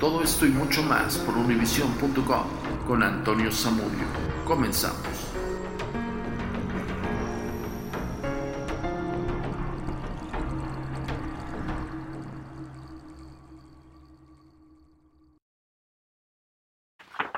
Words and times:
Todo 0.00 0.22
esto 0.22 0.44
y 0.44 0.50
mucho 0.50 0.82
más 0.82 1.16
por 1.18 1.36
univision.com 1.36 2.42
con 2.86 3.02
Antonio 3.02 3.50
Zamudio. 3.52 4.04
Comenzamos. 4.44 4.98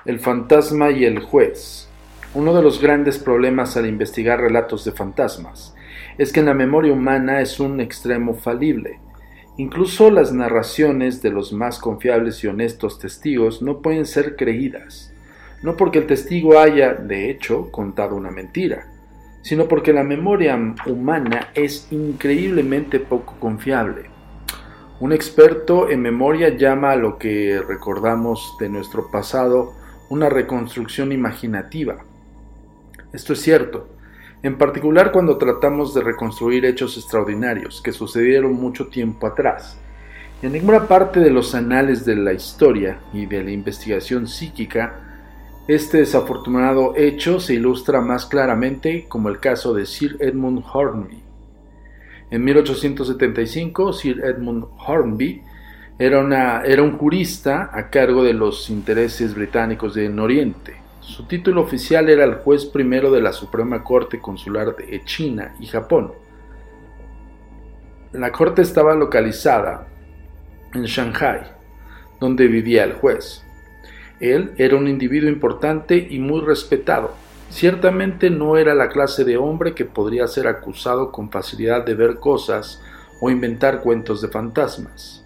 El 0.07 0.19
fantasma 0.19 0.91
y 0.91 1.05
el 1.05 1.21
juez. 1.21 1.89
Uno 2.33 2.55
de 2.55 2.63
los 2.63 2.81
grandes 2.81 3.19
problemas 3.19 3.77
al 3.77 3.87
investigar 3.87 4.41
relatos 4.41 4.85
de 4.85 4.93
fantasmas 4.93 5.75
es 6.17 6.33
que 6.33 6.41
en 6.41 6.47
la 6.47 6.55
memoria 6.55 6.93
humana 6.93 7.43
es 7.43 7.61
un 7.61 7.81
extremo 7.81 8.35
falible 8.35 9.01
Incluso 9.59 10.11
las 10.11 10.33
narraciones 10.33 11.23
de 11.23 11.31
los 11.31 11.53
más 11.53 11.79
confiables 11.79 12.45
y 12.45 12.47
honestos 12.47 12.99
testigos 12.99 13.63
no 13.63 13.81
pueden 13.81 14.05
ser 14.05 14.37
creídas, 14.37 15.15
no 15.63 15.79
porque 15.79 16.01
el 16.01 16.07
testigo 16.07 16.59
haya, 16.59 16.93
de 16.93 17.31
hecho, 17.31 17.71
contado 17.71 18.17
una 18.17 18.31
mentira, 18.31 18.87
sino 19.41 19.67
porque 19.67 19.95
la 19.95 20.05
memoria 20.05 20.59
humana 20.85 21.49
es 21.55 21.91
increíblemente 21.91 23.01
poco 23.01 23.37
confiable. 23.41 24.11
Un 25.01 25.13
experto 25.13 25.89
en 25.89 26.03
memoria 26.03 26.51
llama 26.51 26.93
a 26.93 26.97
lo 26.97 27.17
que 27.17 27.59
recordamos 27.67 28.57
de 28.61 28.69
nuestro 28.69 29.11
pasado 29.11 29.73
una 30.11 30.29
reconstrucción 30.29 31.13
imaginativa. 31.13 32.05
Esto 33.13 33.33
es 33.33 33.41
cierto, 33.41 33.89
en 34.43 34.59
particular 34.59 35.13
cuando 35.13 35.39
tratamos 35.39 35.95
de 35.95 36.03
reconstruir 36.03 36.65
hechos 36.65 36.97
extraordinarios 36.97 37.81
que 37.81 37.93
sucedieron 37.93 38.53
mucho 38.55 38.89
tiempo 38.89 39.27
atrás. 39.27 39.79
En 40.43 40.53
ninguna 40.53 40.87
parte 40.87 41.21
de 41.21 41.31
los 41.31 41.55
anales 41.55 42.05
de 42.05 42.15
la 42.17 42.33
historia 42.33 43.01
y 43.13 43.27
de 43.27 43.43
la 43.43 43.51
investigación 43.51 44.29
psíquica, 44.29 45.01
este 45.67 45.99
desafortunado 45.99 46.95
hecho 46.95 47.41
se 47.41 47.55
ilustra 47.55 48.01
más 48.01 48.27
claramente 48.27 49.07
como 49.09 49.29
el 49.29 49.41
caso 49.41 49.75
de 49.75 49.87
Sir 49.87 50.17
Edmund 50.21 50.63
Hornby. 50.73 51.23
En 52.31 52.45
1875, 52.45 53.93
Sir 53.93 54.21
Edmund 54.25 54.67
Hornby 54.87 55.43
era, 55.99 56.21
un 56.83 56.99
jurista 56.99 57.71
a 57.73 57.89
cargo 57.89 58.23
de 58.23 58.35
los 58.35 58.69
intereses 58.69 59.35
británicos 59.35 59.97
en 59.97 60.19
Oriente 60.19 60.86
su 61.07 61.23
título 61.23 61.63
oficial 61.63 62.09
era 62.09 62.25
el 62.25 62.35
juez 62.35 62.67
primero 62.67 63.13
de 63.13 63.21
la 63.21 63.33
Suprema 63.33 63.85
Corte 63.85 64.21
Consular 64.21 64.75
de 64.75 65.05
China 65.05 65.55
y 65.61 65.67
Japón. 65.67 66.13
La 68.13 68.33
corte 68.33 68.63
estaba 68.63 68.93
localizada 68.97 69.87
en 70.75 70.83
Shanghai, 70.83 71.43
donde 72.19 72.49
vivía 72.49 72.83
el 72.83 72.95
juez. 72.95 73.45
Él 74.19 74.53
era 74.57 74.77
un 74.77 74.89
individuo 74.89 75.29
importante 75.29 76.09
y 76.11 76.19
muy 76.19 76.41
respetado. 76.41 77.15
Ciertamente 77.51 78.29
no 78.29 78.57
era 78.57 78.75
la 78.75 78.89
clase 78.89 79.25
de 79.25 79.37
hombre 79.37 79.75
que 79.75 79.85
podría 79.85 80.27
ser 80.27 80.49
acusado 80.49 81.13
con 81.13 81.31
facilidad 81.31 81.85
de 81.85 81.95
ver 81.95 82.17
cosas 82.17 82.83
o 83.21 83.31
inventar 83.31 83.81
cuentos 83.81 84.21
de 84.23 84.29
fantasmas. 84.29 85.25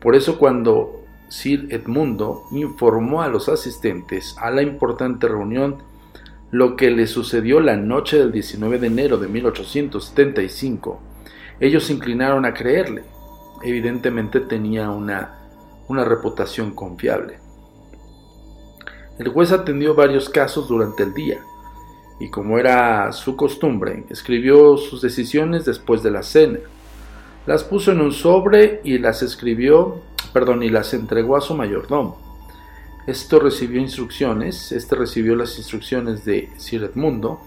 Por 0.00 0.14
eso 0.14 0.38
cuando 0.38 0.99
Sir 1.30 1.68
Edmundo 1.70 2.44
informó 2.50 3.22
a 3.22 3.28
los 3.28 3.48
asistentes 3.48 4.34
a 4.38 4.50
la 4.50 4.62
importante 4.62 5.28
reunión 5.28 5.76
lo 6.50 6.74
que 6.74 6.90
le 6.90 7.06
sucedió 7.06 7.60
la 7.60 7.76
noche 7.76 8.18
del 8.18 8.32
19 8.32 8.80
de 8.80 8.88
enero 8.88 9.16
de 9.16 9.28
1875. 9.28 11.00
Ellos 11.60 11.84
se 11.84 11.92
inclinaron 11.92 12.44
a 12.44 12.52
creerle. 12.52 13.04
Evidentemente 13.62 14.40
tenía 14.40 14.90
una, 14.90 15.38
una 15.86 16.04
reputación 16.04 16.74
confiable. 16.74 17.38
El 19.18 19.28
juez 19.28 19.52
atendió 19.52 19.94
varios 19.94 20.28
casos 20.28 20.66
durante 20.66 21.04
el 21.04 21.14
día 21.14 21.40
y 22.18 22.28
como 22.28 22.58
era 22.58 23.12
su 23.12 23.36
costumbre, 23.36 24.04
escribió 24.10 24.76
sus 24.76 25.00
decisiones 25.00 25.64
después 25.64 26.02
de 26.02 26.10
la 26.10 26.24
cena. 26.24 26.58
Las 27.46 27.62
puso 27.64 27.92
en 27.92 28.00
un 28.00 28.12
sobre 28.12 28.80
y 28.82 28.98
las 28.98 29.22
escribió 29.22 30.02
perdón, 30.32 30.62
y 30.62 30.70
las 30.70 30.94
entregó 30.94 31.36
a 31.36 31.40
su 31.40 31.54
mayordomo. 31.54 32.18
Esto 33.06 33.40
recibió 33.40 33.80
instrucciones, 33.80 34.72
este 34.72 34.94
recibió 34.94 35.34
las 35.34 35.56
instrucciones 35.58 36.24
de 36.24 36.50
Sir 36.56 36.84
Edmundo 36.84 37.40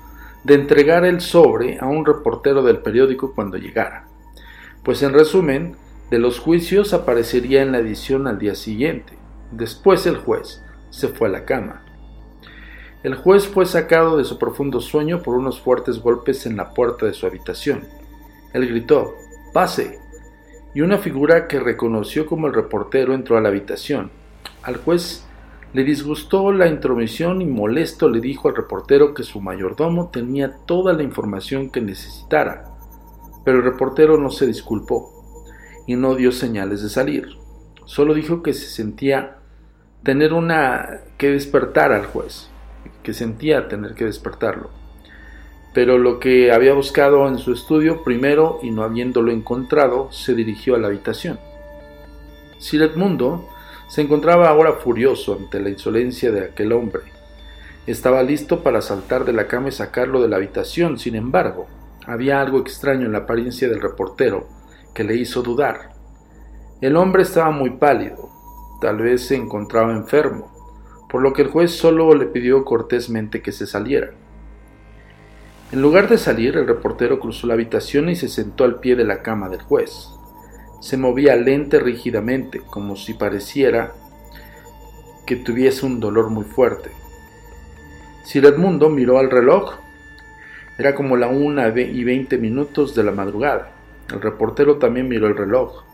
de 0.44 0.56
entregar 0.56 1.06
el 1.06 1.22
sobre 1.22 1.80
a 1.80 1.86
un 1.86 2.06
reportero 2.06 2.64
del 2.64 2.80
periódico 2.80 3.34
cuando 3.34 3.58
llegara. 3.58 4.08
Pues 4.84 5.02
en 5.04 5.14
resumen, 5.14 5.78
de 6.10 6.20
los 6.20 6.40
juicios 6.40 6.94
aparecería 6.94 7.62
en 7.62 7.72
la 7.72 7.80
edición 7.80 8.28
al 8.28 8.40
día 8.40 8.56
siguiente. 8.56 9.14
Después 9.52 10.06
el 10.06 10.18
juez 10.18 10.62
se 10.90 11.08
fue 11.08 11.30
a 11.30 11.32
la 11.32 11.46
cama. 11.46 11.84
El 13.04 13.16
juez 13.16 13.48
fue 13.48 13.66
sacado 13.66 14.18
de 14.18 14.24
su 14.24 14.38
profundo 14.38 14.80
sueño 14.80 15.24
por 15.24 15.36
unos 15.36 15.60
fuertes 15.60 16.00
golpes 16.00 16.46
en 16.46 16.56
la 16.56 16.74
puerta 16.74 17.06
de 17.06 17.14
su 17.14 17.26
habitación. 17.26 17.88
Él 18.54 18.68
gritó, 18.68 19.16
Pase 19.54 20.00
y 20.74 20.82
una 20.82 20.98
figura 20.98 21.48
que 21.48 21.60
reconoció 21.60 22.26
como 22.26 22.48
el 22.48 22.54
reportero 22.54 23.14
entró 23.14 23.38
a 23.38 23.42
la 23.42 23.50
habitación. 23.50 24.10
Al 24.64 24.78
juez 24.78 25.26
le 25.74 25.84
disgustó 25.84 26.52
la 26.52 26.68
intromisión 26.68 27.42
y 27.42 27.46
molesto 27.46 28.10
le 28.10 28.20
dijo 28.20 28.48
al 28.48 28.56
reportero 28.56 29.14
que 29.14 29.24
su 29.24 29.42
mayordomo 29.42 30.10
tenía 30.10 30.58
toda 30.66 30.94
la 30.94 31.04
información 31.04 31.70
que 31.70 31.82
necesitara, 31.82 32.66
pero 33.44 33.58
el 33.58 33.64
reportero 33.64 34.18
no 34.18 34.30
se 34.30 34.48
disculpó 34.48 35.12
y 35.88 35.96
no 35.96 36.16
dio 36.16 36.32
señales 36.32 36.82
de 36.82 36.90
salir. 36.90 37.28
Solo 37.86 38.14
dijo 38.14 38.42
que 38.42 38.54
se 38.54 38.68
sentía 38.68 39.38
tener 40.04 40.34
una 40.34 41.02
que 41.18 41.32
despertar 41.32 41.92
al 41.92 42.06
juez, 42.06 42.50
que 43.04 43.14
sentía 43.14 43.68
tener 43.68 43.94
que 43.96 44.06
despertarlo 44.06 44.83
pero 45.74 45.98
lo 45.98 46.20
que 46.20 46.52
había 46.52 46.74
buscado 46.74 47.28
en 47.28 47.40
su 47.40 47.52
estudio 47.52 48.04
primero 48.04 48.60
y 48.62 48.70
no 48.70 48.84
habiéndolo 48.84 49.32
encontrado, 49.32 50.12
se 50.12 50.36
dirigió 50.36 50.76
a 50.76 50.78
la 50.78 50.88
habitación. 50.88 51.40
Sir 52.60 52.84
Edmundo 52.84 53.50
se 53.88 54.02
encontraba 54.02 54.48
ahora 54.48 54.74
furioso 54.74 55.34
ante 55.34 55.60
la 55.60 55.70
insolencia 55.70 56.32
de 56.32 56.46
aquel 56.46 56.72
hombre. 56.74 57.02
Estaba 57.88 58.24
listo 58.24 58.64
para 58.64 58.82
saltar 58.82 59.26
de 59.26 59.34
la 59.34 59.48
cama 59.48 59.70
y 59.70 59.72
sacarlo 59.72 60.22
de 60.22 60.30
la 60.30 60.38
habitación, 60.38 60.98
sin 60.98 61.16
embargo, 61.16 61.68
había 62.06 62.40
algo 62.40 62.60
extraño 62.60 63.06
en 63.06 63.12
la 63.12 63.20
apariencia 63.20 63.68
del 63.68 63.82
reportero 63.82 64.48
que 64.94 65.04
le 65.04 65.16
hizo 65.16 65.42
dudar. 65.42 65.90
El 66.82 66.96
hombre 66.96 67.24
estaba 67.24 67.50
muy 67.52 67.72
pálido, 67.72 68.30
tal 68.80 68.98
vez 68.98 69.26
se 69.26 69.36
encontraba 69.36 69.92
enfermo, 69.92 70.52
por 71.10 71.22
lo 71.22 71.34
que 71.34 71.42
el 71.42 71.50
juez 71.50 71.72
solo 71.72 72.14
le 72.14 72.28
pidió 72.28 72.64
cortésmente 72.64 73.42
que 73.42 73.52
se 73.52 73.66
saliera. 73.66 74.12
En 75.74 75.82
lugar 75.82 76.08
de 76.08 76.20
salir, 76.20 76.56
el 76.56 76.68
reportero 76.68 77.20
cruzó 77.20 77.48
la 77.48 77.56
habitación 77.56 78.08
y 78.08 78.16
se 78.16 78.28
sentó 78.28 78.64
al 78.64 78.80
pie 78.80 78.96
de 78.96 79.06
la 79.06 79.24
cama 79.24 79.50
del 79.50 79.64
juez. 79.64 80.12
Se 80.80 80.98
movía 80.98 81.36
lenta 81.36 81.78
y 81.78 81.80
rígidamente, 81.80 82.60
como 82.60 82.96
si 82.96 83.16
pareciera 83.16 83.92
que 85.26 85.36
tuviese 85.36 85.88
un 85.88 86.00
dolor 86.00 86.30
muy 86.30 86.44
fuerte. 86.44 86.92
Sir 88.24 88.46
Edmundo 88.46 88.92
miró 88.92 89.18
al 89.18 89.32
reloj. 89.32 89.80
Era 90.78 90.94
como 90.94 91.18
la 91.18 91.26
una 91.26 91.70
y 91.70 92.04
veinte 92.04 92.38
minutos 92.38 92.94
de 92.94 93.04
la 93.04 93.12
madrugada. 93.12 93.72
El 94.14 94.22
reportero 94.22 94.78
también 94.78 95.08
miró 95.08 95.26
el 95.26 95.36
reloj 95.36 95.86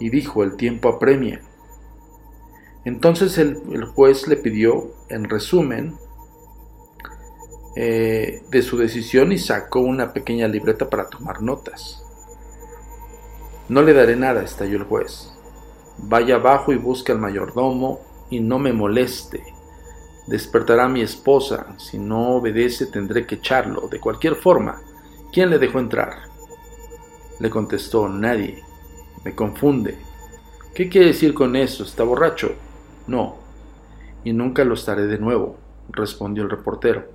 y 0.00 0.10
dijo, 0.10 0.42
el 0.42 0.56
tiempo 0.56 0.88
apremia. 0.88 1.40
Entonces 2.84 3.38
el, 3.38 3.56
el 3.70 3.84
juez 3.84 4.26
le 4.26 4.34
pidió, 4.34 4.90
en 5.10 5.30
resumen, 5.30 5.94
eh, 7.76 8.42
de 8.50 8.62
su 8.62 8.76
decisión 8.78 9.32
y 9.32 9.38
sacó 9.38 9.80
una 9.80 10.12
pequeña 10.12 10.48
libreta 10.48 10.88
para 10.88 11.08
tomar 11.08 11.42
notas. 11.42 12.02
No 13.68 13.82
le 13.82 13.94
daré 13.94 14.16
nada, 14.16 14.42
estalló 14.42 14.76
el 14.76 14.84
juez. 14.84 15.32
Vaya 15.98 16.36
abajo 16.36 16.72
y 16.72 16.76
busque 16.76 17.12
al 17.12 17.18
mayordomo 17.18 18.00
y 18.30 18.40
no 18.40 18.58
me 18.58 18.72
moleste. 18.72 19.42
Despertará 20.26 20.84
a 20.84 20.88
mi 20.88 21.02
esposa. 21.02 21.74
Si 21.78 21.98
no 21.98 22.36
obedece 22.36 22.86
tendré 22.86 23.26
que 23.26 23.36
echarlo. 23.36 23.88
De 23.88 24.00
cualquier 24.00 24.36
forma, 24.36 24.80
¿quién 25.32 25.50
le 25.50 25.58
dejó 25.58 25.78
entrar? 25.78 26.28
Le 27.40 27.50
contestó, 27.50 28.08
nadie. 28.08 28.62
Me 29.24 29.34
confunde. 29.34 29.98
¿Qué 30.74 30.88
quiere 30.88 31.08
decir 31.08 31.34
con 31.34 31.56
eso? 31.56 31.84
¿Está 31.84 32.04
borracho? 32.04 32.52
No, 33.06 33.36
y 34.24 34.32
nunca 34.32 34.64
lo 34.64 34.74
estaré 34.74 35.06
de 35.06 35.18
nuevo, 35.18 35.56
respondió 35.90 36.42
el 36.42 36.50
reportero. 36.50 37.13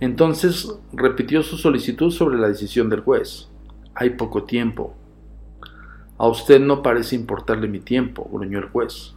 Entonces 0.00 0.72
repitió 0.92 1.42
su 1.42 1.56
solicitud 1.56 2.10
sobre 2.10 2.38
la 2.38 2.48
decisión 2.48 2.88
del 2.88 3.00
juez. 3.00 3.48
Hay 3.94 4.10
poco 4.10 4.44
tiempo. 4.44 4.94
A 6.18 6.28
usted 6.28 6.60
no 6.60 6.82
parece 6.82 7.16
importarle 7.16 7.68
mi 7.68 7.80
tiempo, 7.80 8.28
gruñó 8.30 8.58
el 8.58 8.68
juez. 8.68 9.14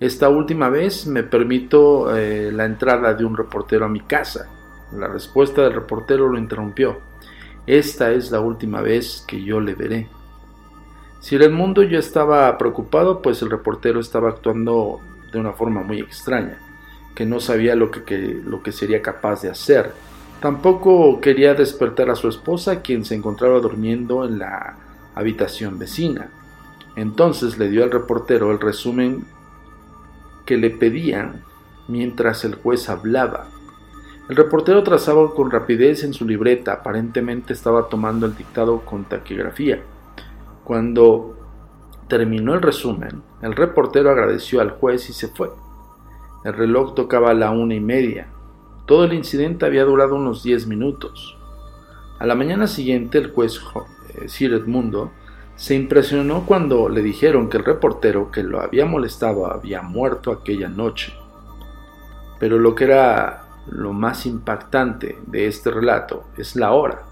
Esta 0.00 0.28
última 0.28 0.68
vez 0.68 1.06
me 1.06 1.22
permito 1.22 2.16
eh, 2.16 2.50
la 2.52 2.64
entrada 2.64 3.14
de 3.14 3.24
un 3.24 3.36
reportero 3.36 3.84
a 3.84 3.88
mi 3.88 4.00
casa. 4.00 4.48
La 4.92 5.08
respuesta 5.08 5.62
del 5.62 5.74
reportero 5.74 6.28
lo 6.28 6.38
interrumpió. 6.38 6.98
Esta 7.66 8.10
es 8.10 8.30
la 8.30 8.40
última 8.40 8.80
vez 8.80 9.24
que 9.26 9.42
yo 9.42 9.60
le 9.60 9.74
veré. 9.74 10.08
Si 11.20 11.36
el 11.36 11.52
mundo 11.52 11.84
ya 11.84 12.00
estaba 12.00 12.58
preocupado, 12.58 13.22
pues 13.22 13.42
el 13.42 13.50
reportero 13.50 14.00
estaba 14.00 14.30
actuando 14.30 14.98
de 15.32 15.38
una 15.38 15.52
forma 15.52 15.82
muy 15.82 16.00
extraña, 16.00 16.58
que 17.14 17.26
no 17.26 17.40
sabía 17.40 17.74
lo 17.74 17.90
que, 17.90 18.40
lo 18.44 18.62
que 18.62 18.72
sería 18.72 19.02
capaz 19.02 19.42
de 19.42 19.50
hacer. 19.50 19.92
Tampoco 20.40 21.20
quería 21.20 21.54
despertar 21.54 22.10
a 22.10 22.16
su 22.16 22.28
esposa, 22.28 22.82
quien 22.82 23.04
se 23.04 23.14
encontraba 23.14 23.60
durmiendo 23.60 24.24
en 24.24 24.38
la 24.38 24.76
habitación 25.14 25.78
vecina. 25.78 26.30
Entonces 26.96 27.58
le 27.58 27.68
dio 27.68 27.84
al 27.84 27.90
reportero 27.90 28.50
el 28.50 28.60
resumen 28.60 29.24
que 30.44 30.56
le 30.56 30.70
pedían 30.70 31.42
mientras 31.88 32.44
el 32.44 32.56
juez 32.56 32.88
hablaba. 32.88 33.46
El 34.28 34.36
reportero 34.36 34.82
trazaba 34.82 35.34
con 35.34 35.50
rapidez 35.50 36.04
en 36.04 36.14
su 36.14 36.26
libreta, 36.26 36.72
aparentemente 36.72 37.52
estaba 37.52 37.88
tomando 37.88 38.26
el 38.26 38.36
dictado 38.36 38.80
con 38.80 39.04
taquigrafía. 39.04 39.82
Cuando 40.64 41.36
terminó 42.08 42.54
el 42.54 42.62
resumen, 42.62 43.22
el 43.42 43.54
reportero 43.54 44.10
agradeció 44.10 44.60
al 44.60 44.70
juez 44.70 45.08
y 45.10 45.12
se 45.12 45.28
fue. 45.28 45.50
El 46.44 46.54
reloj 46.54 46.94
tocaba 46.94 47.34
la 47.34 47.50
una 47.50 47.74
y 47.74 47.80
media. 47.80 48.26
Todo 48.86 49.04
el 49.04 49.12
incidente 49.12 49.64
había 49.64 49.84
durado 49.84 50.16
unos 50.16 50.42
diez 50.42 50.66
minutos. 50.66 51.36
A 52.18 52.26
la 52.26 52.34
mañana 52.34 52.66
siguiente, 52.66 53.18
el 53.18 53.30
juez 53.30 53.60
eh, 54.14 54.28
Sir 54.28 54.52
Edmundo 54.52 55.12
se 55.54 55.74
impresionó 55.74 56.44
cuando 56.46 56.88
le 56.88 57.02
dijeron 57.02 57.48
que 57.48 57.58
el 57.58 57.64
reportero 57.64 58.30
que 58.30 58.42
lo 58.42 58.60
había 58.60 58.84
molestado 58.84 59.46
había 59.46 59.82
muerto 59.82 60.32
aquella 60.32 60.68
noche. 60.68 61.14
Pero 62.40 62.58
lo 62.58 62.74
que 62.74 62.84
era 62.84 63.44
lo 63.70 63.92
más 63.92 64.26
impactante 64.26 65.18
de 65.26 65.46
este 65.46 65.70
relato 65.70 66.24
es 66.36 66.56
la 66.56 66.72
hora 66.72 67.02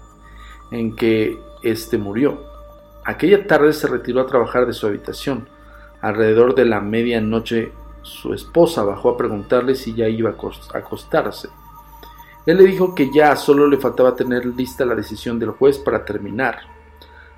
en 0.71 0.95
que 0.95 1.39
éste 1.63 1.97
murió. 1.97 2.43
Aquella 3.05 3.47
tarde 3.47 3.71
se 3.73 3.87
retiró 3.87 4.21
a 4.21 4.27
trabajar 4.27 4.65
de 4.65 4.73
su 4.73 4.87
habitación. 4.87 5.47
Alrededor 6.01 6.55
de 6.55 6.65
la 6.65 6.81
medianoche 6.81 7.71
su 8.01 8.33
esposa 8.33 8.83
bajó 8.83 9.09
a 9.09 9.17
preguntarle 9.17 9.75
si 9.75 9.93
ya 9.93 10.07
iba 10.07 10.29
a 10.29 10.77
acostarse. 10.77 11.49
Él 12.45 12.57
le 12.57 12.63
dijo 12.63 12.95
que 12.95 13.11
ya 13.13 13.35
solo 13.35 13.67
le 13.67 13.77
faltaba 13.77 14.15
tener 14.15 14.45
lista 14.45 14.85
la 14.85 14.95
decisión 14.95 15.37
del 15.37 15.51
juez 15.51 15.77
para 15.77 16.03
terminar. 16.03 16.59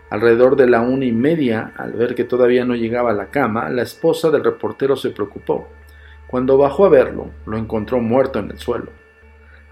Alrededor 0.09 0.55
de 0.55 0.67
la 0.67 0.81
una 0.81 1.05
y 1.05 1.11
media, 1.11 1.73
al 1.77 1.93
ver 1.93 2.15
que 2.15 2.23
todavía 2.23 2.63
no 2.63 2.75
llegaba 2.75 3.11
a 3.11 3.15
la 3.15 3.27
cama, 3.27 3.69
la 3.69 3.81
esposa 3.81 4.29
del 4.29 4.43
reportero 4.43 4.95
se 4.95 5.09
preocupó. 5.09 5.67
Cuando 6.27 6.57
bajó 6.57 6.85
a 6.85 6.89
verlo, 6.89 7.31
lo 7.45 7.57
encontró 7.57 7.99
muerto 7.99 8.39
en 8.39 8.51
el 8.51 8.59
suelo. 8.59 8.91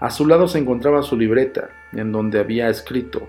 A 0.00 0.10
su 0.10 0.26
lado 0.26 0.48
se 0.48 0.58
encontraba 0.58 1.02
su 1.02 1.16
libreta, 1.16 1.70
en 1.92 2.12
donde 2.12 2.40
había 2.40 2.68
escrito 2.68 3.28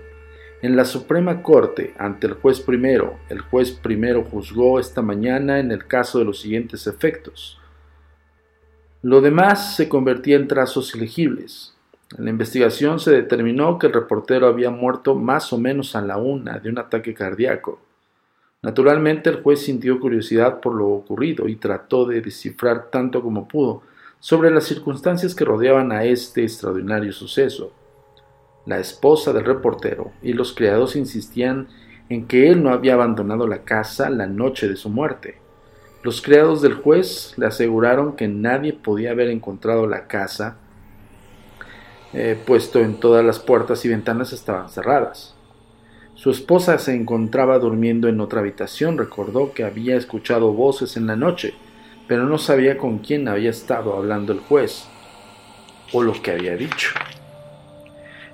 en 0.64 0.76
la 0.76 0.86
Suprema 0.86 1.42
Corte, 1.42 1.92
ante 1.98 2.26
el 2.26 2.32
juez 2.32 2.58
primero, 2.58 3.18
el 3.28 3.40
juez 3.40 3.72
primero 3.72 4.24
juzgó 4.24 4.80
esta 4.80 5.02
mañana 5.02 5.60
en 5.60 5.70
el 5.70 5.86
caso 5.86 6.18
de 6.18 6.24
los 6.24 6.40
siguientes 6.40 6.86
efectos. 6.86 7.60
Lo 9.02 9.20
demás 9.20 9.76
se 9.76 9.90
convertía 9.90 10.36
en 10.36 10.48
trazos 10.48 10.94
ilegibles. 10.94 11.76
En 12.16 12.24
la 12.24 12.30
investigación 12.30 12.98
se 12.98 13.10
determinó 13.10 13.78
que 13.78 13.88
el 13.88 13.92
reportero 13.92 14.46
había 14.46 14.70
muerto 14.70 15.14
más 15.14 15.52
o 15.52 15.58
menos 15.58 15.94
a 15.96 16.00
la 16.00 16.16
una 16.16 16.58
de 16.58 16.70
un 16.70 16.78
ataque 16.78 17.12
cardíaco. 17.12 17.78
Naturalmente 18.62 19.28
el 19.28 19.42
juez 19.42 19.60
sintió 19.60 20.00
curiosidad 20.00 20.60
por 20.60 20.74
lo 20.74 20.88
ocurrido 20.88 21.46
y 21.46 21.56
trató 21.56 22.06
de 22.06 22.22
descifrar 22.22 22.90
tanto 22.90 23.20
como 23.20 23.46
pudo 23.46 23.82
sobre 24.18 24.50
las 24.50 24.64
circunstancias 24.64 25.34
que 25.34 25.44
rodeaban 25.44 25.92
a 25.92 26.04
este 26.04 26.42
extraordinario 26.42 27.12
suceso. 27.12 27.74
La 28.66 28.78
esposa 28.78 29.32
del 29.32 29.44
reportero 29.44 30.12
y 30.22 30.32
los 30.32 30.54
criados 30.54 30.96
insistían 30.96 31.68
en 32.08 32.26
que 32.26 32.50
él 32.50 32.62
no 32.62 32.70
había 32.70 32.94
abandonado 32.94 33.46
la 33.46 33.62
casa 33.62 34.10
la 34.10 34.26
noche 34.26 34.68
de 34.68 34.76
su 34.76 34.88
muerte. 34.88 35.36
Los 36.02 36.20
criados 36.20 36.60
del 36.62 36.74
juez 36.74 37.34
le 37.36 37.46
aseguraron 37.46 38.14
que 38.14 38.28
nadie 38.28 38.72
podía 38.72 39.10
haber 39.12 39.28
encontrado 39.28 39.86
la 39.86 40.06
casa, 40.06 40.56
eh, 42.12 42.38
puesto 42.46 42.78
en 42.78 43.00
todas 43.00 43.24
las 43.24 43.38
puertas 43.38 43.84
y 43.84 43.88
ventanas 43.88 44.32
estaban 44.32 44.68
cerradas. 44.68 45.34
Su 46.14 46.30
esposa 46.30 46.78
se 46.78 46.94
encontraba 46.94 47.58
durmiendo 47.58 48.08
en 48.08 48.20
otra 48.20 48.40
habitación, 48.40 48.98
recordó 48.98 49.52
que 49.52 49.64
había 49.64 49.96
escuchado 49.96 50.52
voces 50.52 50.96
en 50.96 51.06
la 51.06 51.16
noche, 51.16 51.54
pero 52.06 52.24
no 52.24 52.38
sabía 52.38 52.78
con 52.78 52.98
quién 52.98 53.26
había 53.26 53.50
estado 53.50 53.96
hablando 53.96 54.32
el 54.32 54.40
juez 54.40 54.86
o 55.92 56.02
lo 56.02 56.12
que 56.22 56.30
había 56.30 56.56
dicho. 56.56 56.90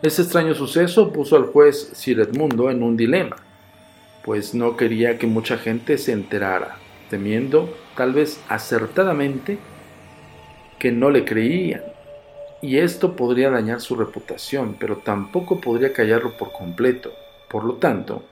Este 0.02 0.22
extraño 0.22 0.54
suceso 0.54 1.12
puso 1.12 1.36
al 1.36 1.44
juez 1.44 1.90
Sir 1.92 2.20
Edmundo 2.20 2.70
en 2.70 2.82
un 2.82 2.96
dilema, 2.96 3.36
pues 4.24 4.54
no 4.54 4.74
quería 4.74 5.18
que 5.18 5.26
mucha 5.26 5.58
gente 5.58 5.98
se 5.98 6.12
enterara, 6.12 6.78
temiendo, 7.10 7.68
tal 7.94 8.14
vez 8.14 8.42
acertadamente, 8.48 9.58
que 10.78 10.90
no 10.90 11.10
le 11.10 11.26
creían. 11.26 11.82
Y 12.62 12.78
esto 12.78 13.14
podría 13.14 13.50
dañar 13.50 13.82
su 13.82 13.94
reputación, 13.94 14.74
pero 14.80 14.96
tampoco 14.96 15.60
podría 15.60 15.92
callarlo 15.92 16.34
por 16.38 16.50
completo. 16.50 17.12
Por 17.50 17.64
lo 17.64 17.74
tanto, 17.74 18.22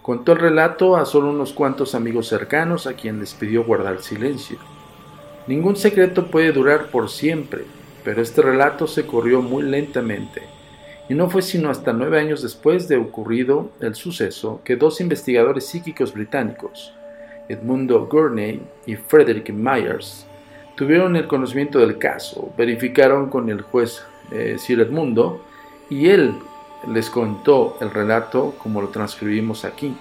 contó 0.00 0.32
el 0.32 0.38
relato 0.38 0.96
a 0.96 1.04
solo 1.04 1.28
unos 1.28 1.52
cuantos 1.52 1.94
amigos 1.94 2.26
cercanos 2.28 2.86
a 2.86 2.94
quien 2.94 3.20
les 3.20 3.34
pidió 3.34 3.64
guardar 3.64 4.00
silencio. 4.00 4.56
Ningún 5.46 5.76
secreto 5.76 6.28
puede 6.28 6.52
durar 6.52 6.86
por 6.86 7.10
siempre, 7.10 7.66
pero 8.02 8.22
este 8.22 8.40
relato 8.40 8.86
se 8.86 9.04
corrió 9.04 9.42
muy 9.42 9.64
lentamente 9.64 10.61
y 11.08 11.14
no 11.14 11.28
fue 11.28 11.42
sino 11.42 11.70
hasta 11.70 11.92
nueve 11.92 12.18
años 12.18 12.42
después 12.42 12.88
de 12.88 12.96
ocurrido 12.96 13.70
el 13.80 13.94
suceso 13.94 14.60
que 14.64 14.76
dos 14.76 15.00
investigadores 15.00 15.66
psíquicos 15.66 16.14
británicos, 16.14 16.94
Edmundo 17.48 18.06
Gurney 18.06 18.62
y 18.86 18.96
Frederick 18.96 19.50
Myers, 19.50 20.26
tuvieron 20.76 21.16
el 21.16 21.26
conocimiento 21.26 21.78
del 21.80 21.98
caso, 21.98 22.52
verificaron 22.56 23.28
con 23.28 23.50
el 23.50 23.62
juez 23.62 24.04
eh, 24.30 24.56
Sir 24.58 24.80
Edmundo 24.80 25.44
y 25.90 26.08
él 26.08 26.34
les 26.88 27.10
contó 27.10 27.76
el 27.80 27.90
relato 27.90 28.54
como 28.58 28.80
lo 28.80 28.88
transcribimos 28.88 29.64
aquí 29.64 29.94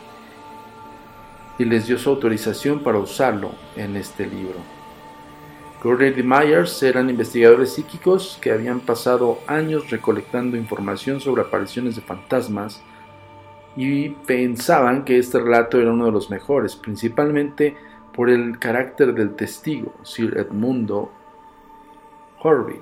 y 1.60 1.66
les 1.66 1.88
dio 1.88 1.98
su 1.98 2.10
autorización 2.10 2.80
para 2.80 2.98
usarlo 2.98 3.52
en 3.76 3.96
este 3.96 4.26
libro. 4.26 4.81
Gurney 5.84 6.14
y 6.16 6.22
Myers 6.22 6.84
eran 6.84 7.10
investigadores 7.10 7.74
psíquicos 7.74 8.38
que 8.40 8.52
habían 8.52 8.82
pasado 8.82 9.40
años 9.48 9.90
recolectando 9.90 10.56
información 10.56 11.20
sobre 11.20 11.42
apariciones 11.42 11.96
de 11.96 12.04
fantasmas 12.04 12.84
y 13.76 14.10
pensaban 14.10 15.04
que 15.04 15.18
este 15.18 15.40
relato 15.40 15.80
era 15.80 15.92
uno 15.92 16.06
de 16.06 16.12
los 16.12 16.30
mejores, 16.30 16.76
principalmente 16.76 17.76
por 18.14 18.30
el 18.30 18.60
carácter 18.60 19.14
del 19.16 19.34
testigo, 19.34 19.94
Sir 20.04 20.38
Edmundo 20.38 21.12
Horby. 22.44 22.80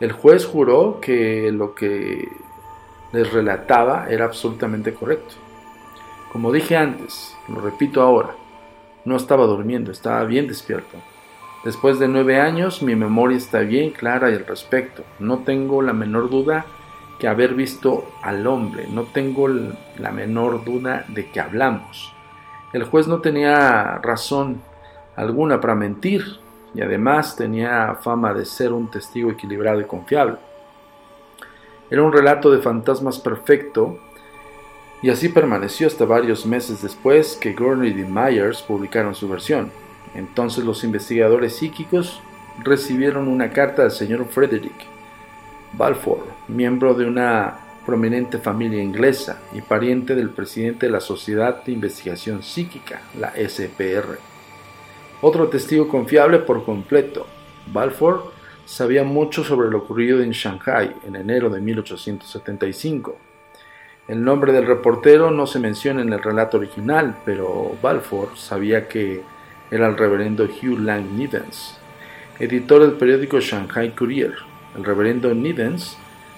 El 0.00 0.12
juez 0.12 0.46
juró 0.46 1.00
que 1.02 1.52
lo 1.52 1.74
que 1.74 2.32
les 3.12 3.30
relataba 3.30 4.06
era 4.08 4.24
absolutamente 4.24 4.94
correcto. 4.94 5.34
Como 6.32 6.50
dije 6.50 6.76
antes, 6.76 7.36
lo 7.48 7.60
repito 7.60 8.00
ahora, 8.00 8.34
no 9.04 9.16
estaba 9.16 9.44
durmiendo, 9.44 9.90
estaba 9.90 10.24
bien 10.24 10.46
despierto. 10.46 10.96
Después 11.66 11.98
de 11.98 12.06
nueve 12.06 12.40
años, 12.40 12.80
mi 12.80 12.94
memoria 12.94 13.36
está 13.36 13.58
bien 13.58 13.90
clara 13.90 14.28
al 14.28 14.46
respecto. 14.46 15.02
No 15.18 15.40
tengo 15.40 15.82
la 15.82 15.92
menor 15.92 16.30
duda 16.30 16.64
que 17.18 17.26
haber 17.26 17.54
visto 17.54 18.08
al 18.22 18.46
hombre. 18.46 18.86
No 18.88 19.02
tengo 19.02 19.48
la 19.48 20.12
menor 20.12 20.64
duda 20.64 21.04
de 21.08 21.28
que 21.28 21.40
hablamos. 21.40 22.14
El 22.72 22.84
juez 22.84 23.08
no 23.08 23.20
tenía 23.20 23.98
razón 23.98 24.62
alguna 25.16 25.60
para 25.60 25.74
mentir 25.74 26.38
y 26.72 26.82
además 26.82 27.34
tenía 27.34 27.96
fama 28.00 28.32
de 28.32 28.44
ser 28.44 28.72
un 28.72 28.88
testigo 28.88 29.32
equilibrado 29.32 29.80
y 29.80 29.86
confiable. 29.86 30.36
Era 31.90 32.04
un 32.04 32.12
relato 32.12 32.52
de 32.52 32.62
fantasmas 32.62 33.18
perfecto 33.18 33.98
y 35.02 35.10
así 35.10 35.30
permaneció 35.30 35.88
hasta 35.88 36.04
varios 36.04 36.46
meses 36.46 36.80
después 36.80 37.36
que 37.36 37.54
Gurney 37.54 37.90
y 37.90 38.04
Myers 38.04 38.62
publicaron 38.62 39.16
su 39.16 39.28
versión. 39.28 39.72
Entonces 40.16 40.64
los 40.64 40.82
investigadores 40.82 41.56
psíquicos 41.56 42.20
recibieron 42.64 43.28
una 43.28 43.50
carta 43.50 43.82
del 43.82 43.90
señor 43.90 44.26
Frederick 44.26 44.86
Balfour, 45.74 46.24
miembro 46.48 46.94
de 46.94 47.04
una 47.04 47.58
prominente 47.84 48.38
familia 48.38 48.82
inglesa 48.82 49.42
y 49.52 49.60
pariente 49.60 50.14
del 50.14 50.30
presidente 50.30 50.86
de 50.86 50.92
la 50.92 51.00
Sociedad 51.00 51.62
de 51.62 51.72
Investigación 51.72 52.42
Psíquica, 52.42 53.02
la 53.20 53.32
SPR. 53.32 54.18
Otro 55.20 55.48
testigo 55.48 55.86
confiable 55.86 56.38
por 56.38 56.64
completo, 56.64 57.26
Balfour, 57.72 58.32
sabía 58.64 59.04
mucho 59.04 59.44
sobre 59.44 59.70
lo 59.70 59.78
ocurrido 59.78 60.22
en 60.22 60.30
Shanghai 60.30 60.94
en 61.06 61.16
enero 61.16 61.50
de 61.50 61.60
1875. 61.60 63.16
El 64.08 64.24
nombre 64.24 64.52
del 64.52 64.66
reportero 64.66 65.30
no 65.30 65.46
se 65.46 65.58
menciona 65.58 66.00
en 66.00 66.12
el 66.12 66.22
relato 66.22 66.56
original, 66.56 67.18
pero 67.24 67.72
Balfour 67.82 68.30
sabía 68.36 68.88
que 68.88 69.22
era 69.70 69.86
el 69.88 69.96
reverendo 69.96 70.44
Hugh 70.44 70.78
Lang 70.78 71.12
Nidens, 71.16 71.78
editor 72.38 72.82
del 72.82 72.92
periódico 72.92 73.40
Shanghai 73.40 73.94
Courier. 73.94 74.34
El 74.76 74.84
reverendo 74.84 75.34
Nidens 75.34 75.96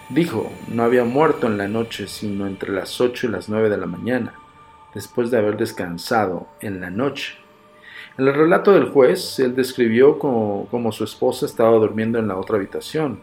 dijo 0.09 0.51
no 0.69 0.85
había 0.85 1.05
muerto 1.05 1.47
en 1.47 1.59
la 1.59 1.69
noche 1.69 2.07
sino 2.07 2.47
entre 2.47 2.73
las 2.73 3.01
8 3.01 3.27
y 3.27 3.31
las 3.31 3.49
9 3.49 3.69
de 3.69 3.77
la 3.77 3.87
mañana, 3.87 4.35
después 4.95 5.31
de 5.31 5.39
haber 5.39 5.57
descansado 5.57 6.49
en 6.61 6.81
la 6.81 6.91
noche. 6.91 7.37
En 8.17 8.27
el 8.27 8.35
relato 8.35 8.73
del 8.73 8.91
juez, 8.91 9.39
él 9.39 9.55
describió 9.55 10.19
como, 10.19 10.67
como 10.71 10.91
su 10.91 11.05
esposa 11.05 11.47
estaba 11.47 11.77
durmiendo 11.77 12.19
en 12.19 12.29
la 12.29 12.37
otra 12.37 12.57
habitación, 12.57 13.21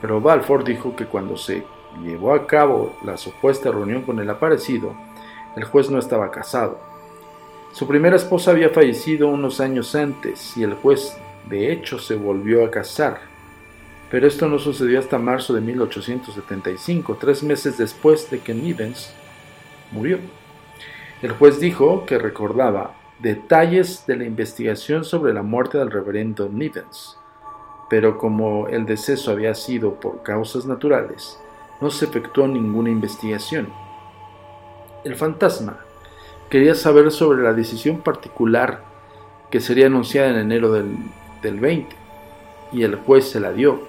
pero 0.00 0.20
Balfour 0.20 0.64
dijo 0.64 0.96
que 0.96 1.06
cuando 1.06 1.36
se 1.36 1.64
llevó 2.02 2.34
a 2.34 2.46
cabo 2.46 2.96
la 3.04 3.16
supuesta 3.16 3.70
reunión 3.70 4.02
con 4.02 4.18
el 4.18 4.28
aparecido, 4.28 4.94
el 5.56 5.64
juez 5.64 5.90
no 5.90 5.98
estaba 5.98 6.30
casado. 6.30 6.93
Su 7.74 7.88
primera 7.88 8.14
esposa 8.14 8.52
había 8.52 8.70
fallecido 8.70 9.26
unos 9.26 9.58
años 9.58 9.96
antes 9.96 10.56
y 10.56 10.62
el 10.62 10.74
juez 10.74 11.18
de 11.50 11.72
hecho 11.72 11.98
se 11.98 12.14
volvió 12.14 12.64
a 12.64 12.70
casar. 12.70 13.18
Pero 14.12 14.28
esto 14.28 14.48
no 14.48 14.60
sucedió 14.60 15.00
hasta 15.00 15.18
marzo 15.18 15.54
de 15.54 15.60
1875, 15.60 17.16
tres 17.20 17.42
meses 17.42 17.76
después 17.76 18.30
de 18.30 18.38
que 18.38 18.54
Nivens 18.54 19.12
murió. 19.90 20.20
El 21.20 21.32
juez 21.32 21.58
dijo 21.58 22.06
que 22.06 22.16
recordaba 22.16 22.94
detalles 23.18 24.06
de 24.06 24.18
la 24.18 24.24
investigación 24.24 25.02
sobre 25.02 25.34
la 25.34 25.42
muerte 25.42 25.76
del 25.76 25.90
reverendo 25.90 26.48
Nivens, 26.48 27.18
pero 27.90 28.18
como 28.18 28.68
el 28.68 28.86
deceso 28.86 29.32
había 29.32 29.56
sido 29.56 29.94
por 29.94 30.22
causas 30.22 30.64
naturales, 30.64 31.40
no 31.80 31.90
se 31.90 32.04
efectuó 32.04 32.46
ninguna 32.46 32.90
investigación. 32.90 33.66
El 35.02 35.16
fantasma 35.16 35.80
quería 36.50 36.74
saber 36.74 37.10
sobre 37.10 37.42
la 37.42 37.52
decisión 37.52 37.98
particular 37.98 38.84
que 39.50 39.60
sería 39.60 39.86
anunciada 39.86 40.30
en 40.30 40.36
enero 40.36 40.72
del, 40.72 41.60
20, 41.60 41.94
y 42.72 42.82
el 42.82 42.96
juez 42.96 43.28
se 43.28 43.40
la 43.40 43.52
dio. 43.52 43.82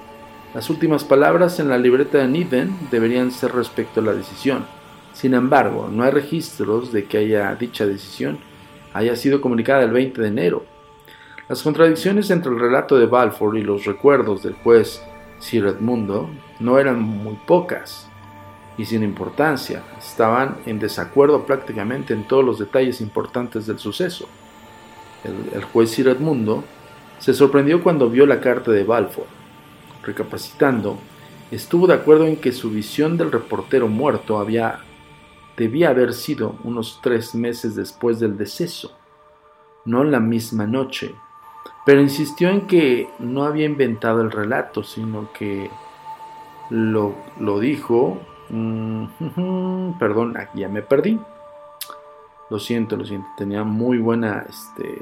Las 0.53 0.69
últimas 0.69 1.03
palabras 1.03 1.59
en 1.59 1.69
la 1.69 1.77
libreta 1.77 2.19
de 2.19 2.27
Niven 2.27 2.75
deberían 2.91 3.31
ser 3.31 3.53
respecto 3.53 3.99
a 3.99 4.03
la 4.03 4.13
decisión. 4.13 4.65
Sin 5.13 5.33
embargo, 5.33 5.89
no 5.91 6.03
hay 6.03 6.11
registros 6.11 6.91
de 6.91 7.05
que 7.05 7.17
haya 7.17 7.55
dicha 7.55 7.85
decisión 7.85 8.37
haya 8.93 9.15
sido 9.17 9.41
comunicada 9.41 9.83
el 9.83 9.91
20 9.91 10.21
de 10.21 10.27
enero. 10.27 10.65
Las 11.49 11.61
contradicciones 11.61 12.29
entre 12.29 12.51
el 12.51 12.59
relato 12.59 12.97
de 12.97 13.05
Balfour 13.05 13.57
y 13.57 13.61
los 13.61 13.85
recuerdos 13.85 14.43
del 14.43 14.53
juez 14.53 15.03
Sir 15.39 15.65
Edmundo 15.65 16.29
no 16.59 16.79
eran 16.79 17.01
muy 17.01 17.37
pocas 17.45 18.09
y 18.77 18.85
sin 18.85 19.03
importancia, 19.03 19.83
estaban 19.97 20.57
en 20.65 20.79
desacuerdo 20.79 21.45
prácticamente 21.45 22.13
en 22.13 22.27
todos 22.27 22.43
los 22.43 22.59
detalles 22.59 23.01
importantes 23.01 23.67
del 23.67 23.79
suceso. 23.79 24.27
El, 25.23 25.63
juez 25.63 25.91
Sir 25.91 26.09
Edmundo 26.09 26.63
se 27.19 27.33
sorprendió 27.33 27.81
cuando 27.81 28.09
vio 28.09 28.25
la 28.25 28.41
carta 28.41 28.71
de 28.71 28.83
Balfour. 28.83 29.25
Recapacitando, 30.03 30.99
estuvo 31.49 31.87
de 31.87 31.95
acuerdo 31.95 32.25
en 32.25 32.37
que 32.37 32.51
su 32.51 32.69
visión 32.69 33.17
del 33.17 33.31
reportero 33.31 33.87
muerto 33.87 34.37
había, 34.37 34.79
debía 35.57 35.89
haber 35.89 36.13
sido 36.13 36.55
unos 36.63 36.99
tres 37.01 37.33
meses 37.33 37.75
después 37.75 38.19
del 38.19 38.37
deceso, 38.37 38.95
no 39.85 40.03
la 40.03 40.19
misma 40.19 40.67
noche 40.67 41.15
pero 41.85 42.01
insistió 42.01 42.49
en 42.49 42.61
que 42.61 43.09
no 43.19 43.43
había 43.43 43.65
inventado 43.65 44.21
el 44.21 44.31
relato, 44.31 44.83
sino 44.83 45.31
que 45.31 45.69
lo, 46.69 47.15
dijo... 47.59 48.19
Mm, 48.49 49.93
perdón, 49.99 50.37
aquí 50.37 50.59
ya 50.59 50.69
me 50.69 50.81
perdí. 50.81 51.19
Lo 52.49 52.59
siento, 52.59 52.95
lo 52.95 53.05
siento. 53.05 53.27
Tenía 53.37 53.63
muy 53.63 53.97
buena, 53.97 54.45
este, 54.47 55.01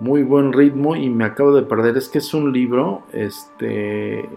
muy 0.00 0.22
buen 0.22 0.52
ritmo 0.52 0.96
y 0.96 1.08
me 1.08 1.24
acabo 1.24 1.52
de 1.52 1.62
perder. 1.62 1.96
Es 1.96 2.08
que 2.08 2.18
es 2.18 2.34
un 2.34 2.52
libro, 2.52 3.02
este, 3.12 4.28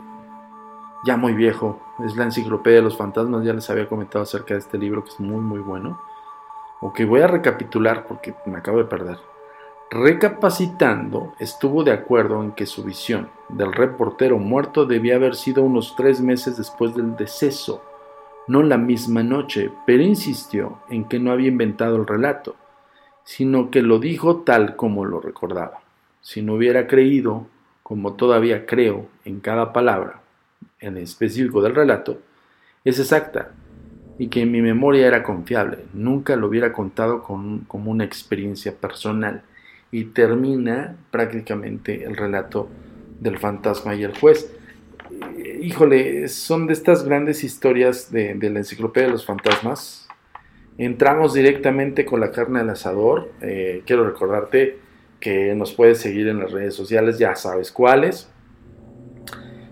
ya 1.05 1.17
muy 1.17 1.33
viejo. 1.33 1.81
Es 2.05 2.15
la 2.15 2.25
Enciclopedia 2.25 2.77
de 2.77 2.83
los 2.83 2.97
Fantasmas. 2.97 3.43
Ya 3.43 3.53
les 3.53 3.69
había 3.69 3.87
comentado 3.87 4.23
acerca 4.23 4.53
de 4.53 4.59
este 4.59 4.77
libro 4.77 5.03
que 5.03 5.09
es 5.09 5.19
muy, 5.19 5.41
muy 5.41 5.59
bueno. 5.59 5.99
Ok, 6.81 7.01
voy 7.07 7.21
a 7.21 7.27
recapitular 7.27 8.05
porque 8.05 8.35
me 8.45 8.57
acabo 8.57 8.77
de 8.77 8.85
perder. 8.85 9.17
Recapacitando, 9.89 11.33
estuvo 11.39 11.83
de 11.83 11.91
acuerdo 11.91 12.43
en 12.43 12.51
que 12.51 12.65
su 12.65 12.83
visión 12.83 13.29
del 13.49 13.71
reportero 13.71 14.37
muerto 14.39 14.85
debía 14.85 15.15
haber 15.15 15.35
sido 15.35 15.63
unos 15.63 15.95
tres 15.95 16.19
meses 16.21 16.57
después 16.57 16.95
del 16.95 17.15
deceso, 17.15 17.81
no 18.47 18.63
la 18.63 18.77
misma 18.77 19.23
noche, 19.23 19.71
pero 19.85 20.03
insistió 20.03 20.79
en 20.89 21.05
que 21.05 21.19
no 21.19 21.31
había 21.31 21.47
inventado 21.47 21.95
el 21.95 22.07
relato, 22.07 22.55
sino 23.23 23.71
que 23.71 23.81
lo 23.81 23.99
dijo 23.99 24.41
tal 24.41 24.75
como 24.75 25.05
lo 25.05 25.19
recordaba. 25.19 25.81
Si 26.21 26.41
no 26.41 26.53
hubiera 26.53 26.87
creído, 26.87 27.47
como 27.83 28.13
todavía 28.13 28.65
creo, 28.65 29.07
en 29.25 29.39
cada 29.39 29.73
palabra, 29.73 30.21
en 30.79 30.97
específico 30.97 31.61
del 31.61 31.75
relato, 31.75 32.19
es 32.83 32.99
exacta, 32.99 33.51
y 34.17 34.27
que 34.27 34.45
mi 34.45 34.61
memoria 34.61 35.07
era 35.07 35.23
confiable, 35.23 35.79
nunca 35.93 36.35
lo 36.35 36.47
hubiera 36.47 36.71
contado 36.71 37.21
como 37.23 37.91
una 37.91 38.05
experiencia 38.05 38.75
personal 38.75 39.41
y 39.91 40.05
termina 40.05 40.95
prácticamente 41.11 42.05
el 42.05 42.15
relato 42.15 42.69
del 43.19 43.37
fantasma 43.37 43.95
y 43.95 44.03
el 44.03 44.17
juez. 44.17 44.51
Híjole, 45.65 46.27
son 46.27 46.67
de 46.67 46.73
estas 46.73 47.03
grandes 47.03 47.43
historias 47.43 48.11
de, 48.11 48.35
la 48.35 48.59
enciclopedia 48.59 49.07
de 49.07 49.13
los 49.13 49.25
fantasmas. 49.25 50.07
Entramos 50.77 51.33
directamente 51.33 52.05
con 52.05 52.19
la 52.19 52.29
carne 52.29 52.59
al 52.59 52.69
asador. 52.69 53.31
Eh, 53.41 53.81
quiero 53.83 54.05
recordarte 54.05 54.77
que 55.19 55.55
nos 55.55 55.73
puedes 55.73 55.97
seguir 55.97 56.27
en 56.27 56.37
las 56.37 56.51
redes 56.51 56.75
sociales, 56.75 57.17
ya 57.17 57.33
sabes 57.33 57.71
cuáles. 57.71 58.29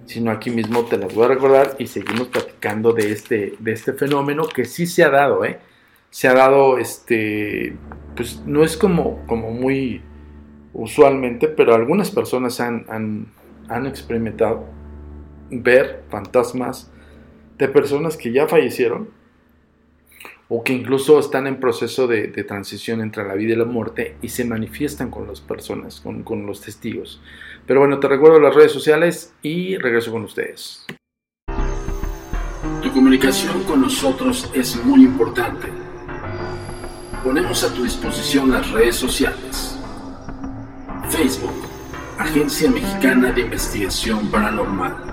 Si 0.08 0.20
no, 0.20 0.32
aquí 0.32 0.50
mismo 0.50 0.84
te 0.86 0.98
las 0.98 1.14
voy 1.14 1.26
a 1.26 1.28
recordar 1.28 1.76
y 1.78 1.86
seguimos 1.86 2.30
platicando 2.30 2.94
de 2.94 3.12
este, 3.12 3.54
de 3.60 3.72
este 3.74 3.94
fenómeno 3.94 4.48
que 4.48 4.66
sí 4.66 4.88
se 4.88 5.04
ha 5.04 5.12
dado, 5.12 5.46
¿eh? 5.46 5.60
Se 6.10 6.28
ha 6.28 6.34
dado, 6.34 6.80
este, 6.80 7.76
pues 8.16 8.42
no 8.48 8.64
es 8.64 8.78
como, 8.78 9.24
como 9.28 9.52
muy 9.52 10.02
usualmente, 10.74 11.50
pero 11.50 11.76
algunas 11.76 12.10
personas 12.10 12.60
han, 12.60 13.28
experimentado 13.86 14.82
ver 15.62 16.04
fantasmas 16.10 16.90
de 17.58 17.68
personas 17.68 18.18
que 18.18 18.32
ya 18.32 18.48
fallecieron 18.48 19.10
o 20.50 20.64
que 20.64 20.74
incluso 20.74 21.20
están 21.20 21.48
en 21.48 21.60
proceso 21.60 22.08
de, 22.08 22.28
transición 22.44 23.02
entre 23.02 23.24
la 23.28 23.36
vida 23.36 23.54
y 23.54 23.56
la 23.58 23.66
muerte 23.66 24.16
y 24.22 24.30
se 24.30 24.46
manifiestan 24.46 25.12
con 25.12 25.28
las 25.28 25.42
personas, 25.42 26.02
con, 26.02 26.24
con 26.24 26.46
los 26.46 26.62
testigos. 26.62 27.22
Pero 27.68 27.80
bueno, 27.82 28.00
te 28.00 28.08
recuerdo 28.08 28.40
las 28.40 28.56
redes 28.56 28.72
sociales 28.72 29.34
y 29.42 29.78
regreso 29.78 30.12
con 30.12 30.24
ustedes. 30.24 30.86
Tu 32.82 32.92
comunicación 32.92 33.64
con 33.64 33.82
nosotros 33.82 34.50
es 34.54 34.84
muy 34.84 35.04
importante. 35.04 35.68
Ponemos 37.24 37.64
a 37.64 37.74
tu 37.74 37.84
disposición 37.84 38.52
las 38.52 38.70
redes 38.72 38.96
sociales 38.96 39.78
Facebook, 41.14 41.54
Agencia 42.18 42.72
Mexicana 42.72 43.32
de 43.32 43.42
Investigación 43.42 44.32
Paranormal. 44.32 45.13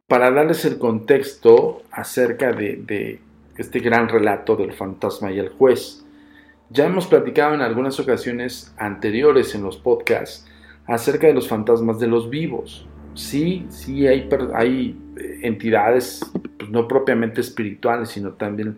Para 0.07 0.31
darles 0.31 0.63
el 0.63 0.77
contexto 0.77 1.83
acerca 1.91 2.53
de, 2.53 3.19
este 3.57 3.79
gran 3.79 4.07
relato 4.07 4.55
del 4.55 4.71
fantasma 4.71 5.33
y 5.33 5.39
el 5.39 5.49
juez, 5.49 6.05
ya 6.69 6.85
hemos 6.85 7.07
platicado 7.07 7.53
en 7.53 7.59
algunas 7.61 7.99
ocasiones 7.99 8.73
anteriores 8.77 9.53
en 9.53 9.63
los 9.63 9.75
podcasts 9.77 10.47
acerca 10.85 11.27
de 11.27 11.33
los 11.33 11.49
fantasmas 11.49 11.99
de 11.99 12.07
los 12.07 12.29
vivos. 12.29 12.87
Sí, 13.13 13.65
sí 13.69 14.07
hay, 14.07 14.29
hay 14.53 14.97
entidades 15.41 16.21
pues, 16.57 16.69
no 16.69 16.87
propiamente 16.87 17.41
espirituales, 17.41 18.07
sino 18.09 18.31
también 18.33 18.77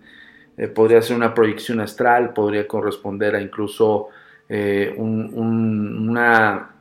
eh, 0.59 0.67
podría 0.67 1.01
ser 1.01 1.15
una 1.15 1.33
proyección 1.33 1.79
astral, 1.79 2.33
podría 2.33 2.67
corresponder 2.67 3.33
a 3.33 3.41
incluso 3.41 4.09
eh, 4.49 4.93
un, 4.97 5.33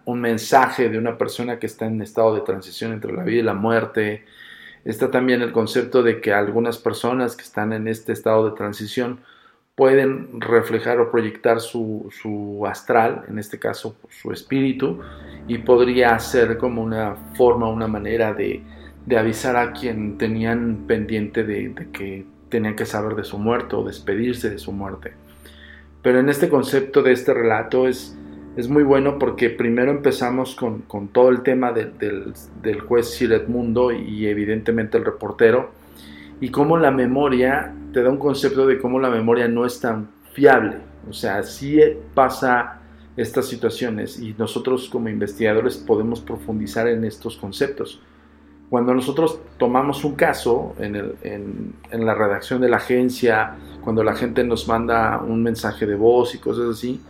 un, 0.04 0.20
mensaje 0.20 0.88
de 0.88 0.98
una 0.98 1.16
persona 1.16 1.60
que 1.60 1.66
está 1.66 1.86
en 1.86 2.02
estado 2.02 2.34
de 2.34 2.40
transición 2.40 2.92
entre 2.92 3.12
la 3.12 3.22
vida 3.22 3.38
y 3.38 3.42
la 3.42 3.54
muerte. 3.54 4.24
Está 4.84 5.12
también 5.12 5.42
el 5.42 5.52
concepto 5.52 6.02
de 6.02 6.20
que 6.20 6.32
algunas 6.32 6.76
personas 6.78 7.36
que 7.36 7.44
están 7.44 7.72
en 7.72 7.86
este 7.86 8.12
estado 8.12 8.50
de 8.50 8.56
transición 8.56 9.20
pueden 9.76 10.40
reflejar 10.40 10.98
o 10.98 11.12
proyectar 11.12 11.60
su, 11.60 12.08
su 12.10 12.66
astral, 12.66 13.26
en 13.28 13.38
este 13.38 13.60
caso 13.60 13.96
su 14.08 14.32
espíritu, 14.32 14.98
y 15.46 15.58
podría 15.58 16.18
ser 16.18 16.58
como 16.58 16.82
una 16.82 17.14
forma, 17.36 17.68
una 17.68 17.86
manera 17.86 18.34
de, 18.34 18.60
de 19.06 19.16
avisar 19.16 19.56
a 19.56 19.72
quien 19.72 20.18
tenían 20.18 20.84
pendiente 20.88 21.44
de, 21.44 21.72
que 21.92 22.26
tenían 22.48 22.76
que 22.76 22.86
saber 22.86 23.14
de 23.14 23.24
su 23.24 23.38
muerte 23.38 23.76
o 23.76 23.84
despedirse 23.84 24.50
de 24.50 24.58
su 24.58 24.72
muerte. 24.72 25.12
Pero 26.02 26.20
en 26.20 26.28
este 26.28 26.48
concepto 26.48 27.02
de 27.02 27.12
este 27.12 27.34
relato 27.34 27.88
es, 27.88 28.16
es 28.56 28.68
muy 28.68 28.82
bueno 28.82 29.18
porque 29.18 29.50
primero 29.50 29.90
empezamos 29.90 30.54
con, 30.54 30.82
todo 31.08 31.28
el 31.28 31.42
tema 31.42 31.72
del, 31.72 31.92
del, 32.62 32.80
juez 32.80 33.10
Sir 33.10 33.32
Edmundo 33.32 33.92
y 33.92 34.26
evidentemente 34.26 34.98
el 34.98 35.04
reportero 35.04 35.70
y 36.40 36.50
cómo 36.50 36.78
la 36.78 36.90
memoria 36.90 37.74
te 37.92 38.02
da 38.02 38.10
un 38.10 38.18
concepto 38.18 38.66
de 38.66 38.78
cómo 38.78 39.00
la 39.00 39.10
memoria 39.10 39.48
no 39.48 39.66
es 39.66 39.80
tan 39.80 40.08
fiable. 40.32 40.76
O 41.08 41.12
sea, 41.12 41.42
sí 41.42 41.80
pasa 42.14 42.80
estas 43.16 43.48
situaciones 43.48 44.20
y 44.20 44.34
nosotros 44.38 44.88
como 44.88 45.08
investigadores 45.08 45.76
podemos 45.76 46.20
profundizar 46.20 46.86
en 46.86 47.04
estos 47.04 47.36
conceptos. 47.36 48.00
Cuando 48.70 48.92
nosotros 48.92 49.40
tomamos 49.56 50.04
un 50.04 50.14
caso 50.14 50.74
en, 50.78 51.74
la 51.90 52.14
redacción 52.14 52.60
de 52.60 52.68
la 52.68 52.76
agencia, 52.76 53.56
cuando 53.82 54.04
la 54.04 54.14
gente 54.14 54.44
nos 54.44 54.68
manda 54.68 55.22
un 55.22 55.42
mensaje 55.42 55.86
de 55.86 55.94
voz 55.94 56.34
y 56.34 56.38
cosas 56.38 56.76
así, 56.76 57.00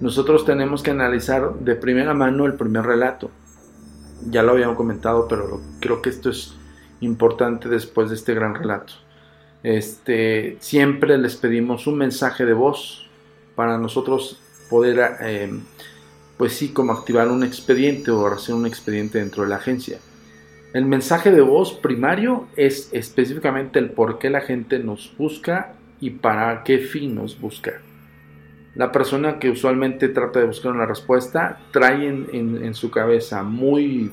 nosotros 0.00 0.44
tenemos 0.44 0.82
que 0.82 0.90
analizar 0.90 1.54
de 1.54 1.74
primera 1.76 2.12
mano 2.12 2.44
el 2.44 2.54
primer 2.54 2.84
relato. 2.84 3.30
Ya 4.28 4.42
lo 4.42 4.52
habíamos 4.52 4.76
comentado, 4.76 5.26
pero 5.28 5.60
creo 5.80 6.02
que 6.02 6.10
esto 6.10 6.28
es 6.28 6.54
importante 7.00 7.68
después 7.68 8.10
de 8.10 8.16
este 8.16 8.34
gran 8.34 8.54
relato. 8.54 8.92
Este, 9.62 10.58
siempre 10.60 11.16
les 11.16 11.36
pedimos 11.36 11.86
un 11.86 11.96
mensaje 11.96 12.44
de 12.44 12.52
voz 12.52 13.08
para 13.54 13.78
nosotros 13.78 14.40
poder, 14.68 15.16
eh, 15.20 15.58
pues 16.36 16.52
sí, 16.52 16.68
como 16.68 16.92
activar 16.92 17.28
un 17.28 17.42
expediente 17.42 18.10
o 18.10 18.26
hacer 18.26 18.54
un 18.54 18.66
expediente 18.66 19.18
dentro 19.18 19.42
de 19.42 19.48
la 19.48 19.56
agencia. 19.56 19.98
El 20.74 20.84
mensaje 20.84 21.30
de 21.30 21.40
voz 21.40 21.72
primario 21.72 22.46
es 22.54 22.90
específicamente 22.92 23.78
el 23.78 23.90
por 23.90 24.18
qué 24.18 24.28
la 24.28 24.42
gente 24.42 24.78
nos 24.78 25.14
busca 25.16 25.72
y 25.98 26.10
para 26.10 26.62
qué 26.62 26.78
fin 26.78 27.14
nos 27.14 27.40
busca. 27.40 27.80
La 28.74 28.92
persona 28.92 29.38
que 29.38 29.48
usualmente 29.48 30.08
trata 30.08 30.40
de 30.40 30.46
buscar 30.46 30.72
una 30.72 30.84
respuesta 30.84 31.58
trae 31.72 32.06
en, 32.06 32.74
su 32.74 32.90
cabeza 32.90 33.42
muy, 33.42 34.12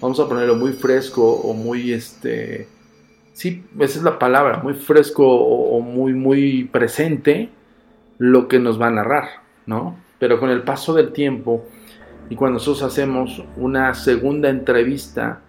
vamos 0.00 0.18
a 0.18 0.26
ponerlo 0.26 0.56
muy 0.56 0.72
fresco 0.72 1.30
o 1.30 1.52
muy, 1.52 1.92
este, 1.92 2.66
sí, 3.34 3.62
esa 3.78 3.98
es 3.98 4.02
la 4.02 4.18
palabra, 4.18 4.60
muy 4.62 4.72
fresco 4.72 5.28
o, 5.28 5.76
o 5.76 5.80
muy, 5.82 6.14
muy 6.14 6.64
presente 6.64 7.50
lo 8.16 8.48
que 8.48 8.58
nos 8.58 8.80
va 8.80 8.86
a 8.86 8.92
narrar, 8.92 9.28
¿no? 9.66 9.98
Pero 10.18 10.40
con 10.40 10.48
el 10.48 10.62
paso 10.62 10.94
del 10.94 11.12
tiempo 11.12 11.66
y 12.30 12.34
cuando 12.34 12.54
nosotros 12.54 12.82
hacemos 12.82 13.44
una 13.56 13.92
segunda 13.92 14.48
entrevista, 14.48 15.42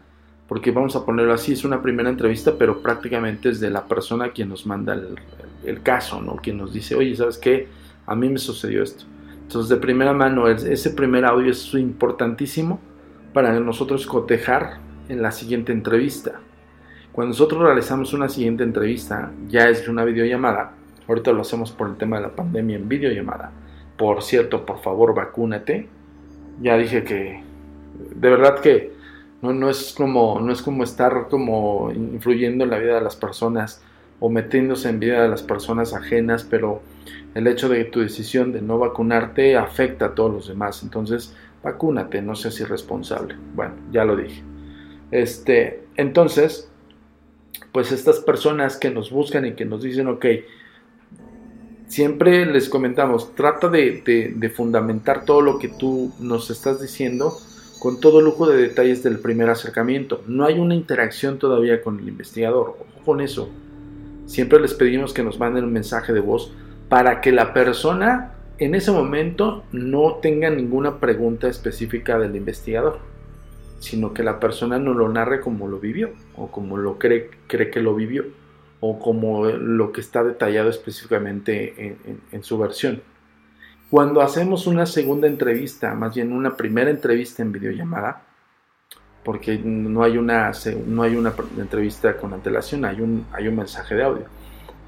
porque 0.47 0.71
vamos 0.71 0.95
a 0.95 1.05
ponerlo 1.05 1.33
así, 1.33 1.53
es 1.53 1.65
una 1.65 1.81
primera 1.81 2.09
entrevista, 2.09 2.53
pero 2.57 2.81
prácticamente 2.81 3.49
es 3.49 3.59
de 3.59 3.69
la 3.69 3.85
persona 3.85 4.29
quien 4.29 4.49
nos 4.49 4.65
manda 4.65 4.97
el, 5.65 5.81
caso, 5.81 6.21
¿no? 6.21 6.37
Quien 6.37 6.57
nos 6.57 6.73
dice, 6.73 6.95
oye, 6.95 7.15
¿sabes 7.15 7.37
qué? 7.37 7.67
A 8.05 8.15
mí 8.15 8.29
me 8.29 8.37
sucedió 8.37 8.81
esto. 8.81 9.03
Entonces, 9.41 9.69
de 9.69 9.75
primera 9.77 10.13
mano, 10.13 10.47
ese 10.47 10.91
primer 10.91 11.25
audio 11.25 11.51
es 11.51 11.73
importantísimo 11.73 12.79
para 13.33 13.59
nosotros 13.59 14.05
cotejar 14.05 14.77
en 15.09 15.21
la 15.21 15.31
siguiente 15.31 15.73
entrevista. 15.73 16.39
Cuando 17.11 17.31
nosotros 17.31 17.61
realizamos 17.61 18.13
una 18.13 18.29
siguiente 18.29 18.63
entrevista, 18.63 19.31
ya 19.49 19.67
es 19.69 19.87
una 19.87 20.05
videollamada. 20.05 20.73
Ahorita 21.07 21.33
lo 21.33 21.41
hacemos 21.41 21.71
por 21.71 21.89
el 21.89 21.97
tema 21.97 22.17
de 22.17 22.23
la 22.23 22.35
pandemia 22.35 22.77
en 22.77 22.87
videollamada. 22.87 23.51
Por 23.97 24.23
cierto, 24.23 24.65
por 24.65 24.79
favor, 24.79 25.13
vacúnate. 25.13 25.89
Ya 26.61 26.77
dije 26.77 27.03
que, 27.03 27.43
de 28.15 28.29
verdad 28.29 28.59
que 28.59 28.96
no, 29.53 29.69
es 29.69 29.93
como, 29.95 30.39
no 30.39 30.51
es 30.51 30.61
como 30.61 30.83
estar 30.83 31.27
como 31.29 31.91
influyendo 31.91 32.63
en 32.63 32.69
la 32.69 32.77
vida 32.77 32.95
de 32.95 33.01
las 33.01 33.15
personas 33.15 33.81
o 34.19 34.29
metiéndose 34.29 34.89
en 34.89 34.99
vida 34.99 35.21
de 35.21 35.29
las 35.29 35.43
personas 35.43 35.93
ajenas, 35.93 36.43
pero 36.43 36.81
el 37.35 37.47
hecho 37.47 37.69
de 37.69 37.85
tu 37.85 37.99
decisión 37.99 38.51
de 38.51 38.61
no 38.61 38.79
vacunarte 38.79 39.57
afecta 39.57 40.05
a 40.05 40.15
todos 40.15 40.33
los 40.33 40.47
demás. 40.47 40.81
Entonces, 40.81 41.35
vacúnate, 41.63 42.21
no 42.21 42.35
seas 42.35 42.59
irresponsable. 42.59 43.35
Bueno, 43.53 43.75
ya 43.91 44.05
lo 44.05 44.15
dije. 44.15 44.41
Este, 45.11 45.83
entonces, 45.95 46.71
pues 47.71 47.91
estas 47.91 48.19
personas 48.19 48.77
que 48.77 48.89
nos 48.89 49.11
buscan 49.11 49.45
y 49.45 49.53
que 49.53 49.65
nos 49.65 49.83
dicen, 49.83 50.07
ok, 50.07 50.25
siempre 51.85 52.45
les 52.45 52.69
comentamos, 52.69 53.35
trata 53.35 53.69
de 53.69 54.53
fundamentar 54.55 55.25
todo 55.25 55.41
lo 55.41 55.59
que 55.59 55.67
tú 55.67 56.11
nos 56.19 56.49
estás 56.49 56.81
diciendo 56.81 57.37
con 57.79 57.99
todo 57.99 58.21
lujo 58.21 58.47
de 58.47 58.57
detalles 58.57 59.03
del 59.03 59.19
primer 59.19 59.49
acercamiento. 59.49 60.23
No 60.27 60.45
hay 60.45 60.59
una 60.59 60.75
interacción 60.75 61.37
todavía 61.37 61.81
con 61.81 61.99
el 61.99 62.07
investigador. 62.07 62.77
Ojo 62.79 63.05
con 63.05 63.21
eso. 63.21 63.49
Siempre 64.25 64.59
les 64.59 64.73
pedimos 64.73 65.13
que 65.13 65.23
nos 65.23 65.39
manden 65.39 65.63
un 65.63 65.73
mensaje 65.73 66.13
de 66.13 66.19
voz 66.19 66.51
para 66.89 67.21
que 67.21 67.31
la 67.31 67.53
persona 67.53 68.33
en 68.57 68.75
ese 68.75 68.91
momento 68.91 69.63
no 69.71 70.15
tenga 70.21 70.49
ninguna 70.49 70.99
pregunta 70.99 71.47
específica 71.47 72.17
del 72.17 72.35
investigador, 72.35 72.99
sino 73.79 74.13
que 74.13 74.23
la 74.23 74.39
persona 74.39 74.79
no 74.79 74.93
lo 74.93 75.09
narre 75.09 75.39
como 75.39 75.67
lo 75.67 75.79
vivió 75.79 76.11
o 76.35 76.47
como 76.47 76.77
lo 76.77 76.97
cree, 76.97 77.29
cree 77.47 77.69
que 77.69 77.81
lo 77.81 77.93
vivió 77.93 78.25
o 78.79 78.99
como 78.99 79.45
lo 79.45 79.91
que 79.91 80.01
está 80.01 80.23
detallado 80.23 80.69
específicamente 80.69 81.97
en 82.31 82.43
su 82.43 82.57
versión. 82.57 83.01
Cuando 83.89 84.21
hacemos 84.21 84.67
una 84.67 84.85
segunda 84.85 85.27
entrevista, 85.27 85.93
más 85.93 86.13
bien 86.13 86.33
una 86.33 86.57
primera 86.57 86.89
entrevista 86.89 87.41
en 87.41 87.53
videollamada, 87.53 88.21
porque 89.23 89.57
no 89.57 90.03
hay 90.03 90.17
una, 90.17 90.51
no 90.85 91.03
hay 91.03 91.15
una 91.15 91.33
entrevista 91.57 92.17
con 92.17 92.33
antelación, 92.33 92.83
hay 92.83 92.99
un, 92.99 93.25
hay 93.31 93.47
un 93.47 93.55
mensaje 93.55 93.95
de 93.95 94.03
audio. 94.03 94.25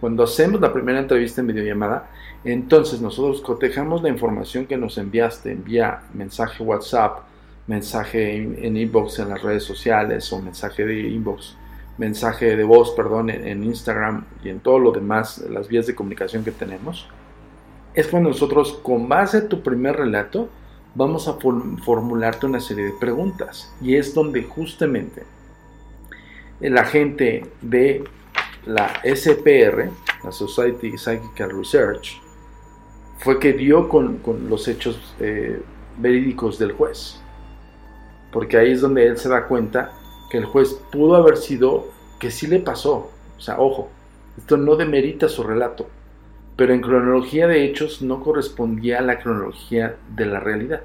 Cuando 0.02 0.24
hacemos 0.24 0.60
la 0.60 0.74
primera 0.74 1.00
entrevista 1.00 1.40
en 1.40 1.48
videollamada, 1.48 2.10
entonces 2.44 3.00
nosotros 3.00 3.40
cotejamos 3.40 4.04
la 4.04 4.10
información 4.10 4.66
que 4.66 4.76
nos 4.76 4.98
enviaste, 4.98 5.54
envía 5.54 6.02
mensaje 6.14 6.62
WhatsApp, 6.62 7.20
mensaje 7.68 8.36
en 8.36 8.76
inbox 8.76 9.20
en 9.20 9.30
las 9.30 9.42
redes 9.42 9.64
sociales 9.64 10.32
o 10.34 10.42
mensaje 10.42 10.86
de 10.86 11.08
inbox, 11.08 11.56
mensaje 11.98 12.58
de 12.58 12.64
voz, 12.66 12.92
perdón, 12.92 13.30
en 13.30 13.64
Instagram 13.64 14.26
y 14.44 14.50
en 14.50 14.60
todo 14.60 14.78
lo 14.78 14.92
demás, 14.92 15.38
las 15.50 15.70
vías 15.70 15.88
de 15.88 15.96
comunicación 15.96 16.44
que 16.44 16.52
tenemos 16.52 17.08
es 17.94 18.08
cuando 18.08 18.30
nosotros, 18.30 18.80
con 18.84 19.10
base 19.10 19.38
a 19.38 19.48
tu 19.48 19.62
primer 19.62 19.96
relato, 19.96 20.50
vamos 20.96 21.28
a 21.28 21.34
formularte 21.34 22.46
una 22.46 22.60
serie 22.60 22.86
de 22.86 22.94
preguntas. 22.94 23.74
Y 23.82 23.96
es 23.96 24.14
donde 24.14 24.44
justamente 24.44 25.24
la 26.60 26.86
gente 26.86 27.46
de 27.62 28.04
la 28.66 28.94
SPR, 29.04 29.90
la 30.24 30.32
Society 30.32 30.98
Psychical 30.98 31.52
Research, 31.52 32.22
fue 33.18 33.40
que 33.40 33.54
dio 33.54 33.90
con, 33.90 34.22
los 34.48 34.68
hechos 34.68 35.16
eh, 35.20 35.62
verídicos 35.98 36.60
del 36.60 36.74
juez. 36.74 37.20
Porque 38.32 38.58
ahí 38.58 38.72
es 38.72 38.82
donde 38.82 39.08
él 39.08 39.18
se 39.18 39.30
da 39.30 39.48
cuenta 39.48 39.92
que 40.30 40.38
el 40.38 40.46
juez 40.46 40.80
pudo 40.92 41.16
haber 41.16 41.38
sido, 41.38 41.88
que 42.20 42.30
sí 42.30 42.48
le 42.48 42.60
pasó. 42.60 43.12
O 43.38 43.42
sea, 43.42 43.60
ojo, 43.60 43.90
esto 44.38 44.58
no 44.58 44.76
demerita 44.76 45.28
su 45.28 45.44
relato 45.44 45.88
pero 46.60 46.74
en 46.74 46.82
cronología 46.82 47.48
de 47.48 47.64
hechos 47.64 48.02
no 48.02 48.22
correspondía 48.22 49.00
a 49.00 49.02
la 49.02 49.20
cronología 49.20 49.96
de 50.14 50.26
la 50.26 50.42
realidad. 50.42 50.82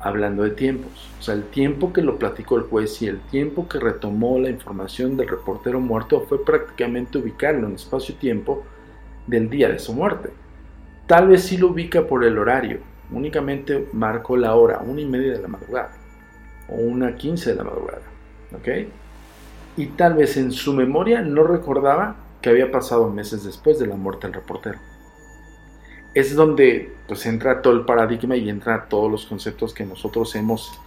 Hablando 0.00 0.44
de 0.44 0.52
tiempos, 0.52 1.10
o 1.20 1.22
sea, 1.22 1.34
el 1.34 1.44
tiempo 1.44 1.92
que 1.92 2.00
lo 2.00 2.18
platicó 2.18 2.56
el 2.56 2.62
juez 2.62 3.02
y 3.02 3.06
el 3.06 3.20
tiempo 3.20 3.68
que 3.68 3.78
retomó 3.78 4.38
la 4.38 4.48
información 4.48 5.18
del 5.18 5.28
reportero 5.28 5.78
muerto 5.78 6.22
fue 6.22 6.42
prácticamente 6.42 7.18
ubicarlo 7.18 7.66
en 7.66 7.74
espacio-tiempo 7.74 8.64
del 9.26 9.50
día 9.50 9.68
de 9.68 9.78
su 9.78 9.92
muerte. 9.92 10.30
Tal 11.06 11.28
vez 11.28 11.42
sí 11.42 11.58
lo 11.58 11.66
ubica 11.66 12.06
por 12.06 12.24
el 12.24 12.38
horario, 12.38 12.78
únicamente 13.10 13.88
marcó 13.92 14.38
la 14.38 14.54
hora, 14.54 14.78
una 14.78 15.02
y 15.02 15.06
media 15.06 15.32
de 15.32 15.42
la 15.42 15.48
madrugada, 15.48 15.92
o 16.70 16.76
una 16.76 17.14
quince 17.14 17.50
de 17.50 17.56
la 17.56 17.64
madrugada, 17.64 18.06
¿ok? 18.54 18.88
Y 19.76 19.86
tal 19.88 20.14
vez 20.14 20.38
en 20.38 20.50
su 20.50 20.72
memoria 20.72 21.20
no 21.20 21.44
recordaba 21.44 22.16
que 22.46 22.50
había 22.50 22.70
pasado 22.70 23.10
meses 23.10 23.42
después 23.42 23.76
de 23.80 23.88
la 23.88 23.96
muerte 23.96 24.28
del 24.28 24.34
reportero. 24.34 24.78
Es 26.14 26.36
donde 26.36 26.94
pues 27.08 27.26
entra 27.26 27.60
todo 27.60 27.72
el 27.72 27.84
paradigma 27.84 28.36
y 28.36 28.48
entra 28.48 28.86
todos 28.88 29.10
los 29.10 29.26
conceptos 29.26 29.74
que 29.74 29.84
nosotros 29.84 30.32
hemos 30.36 30.78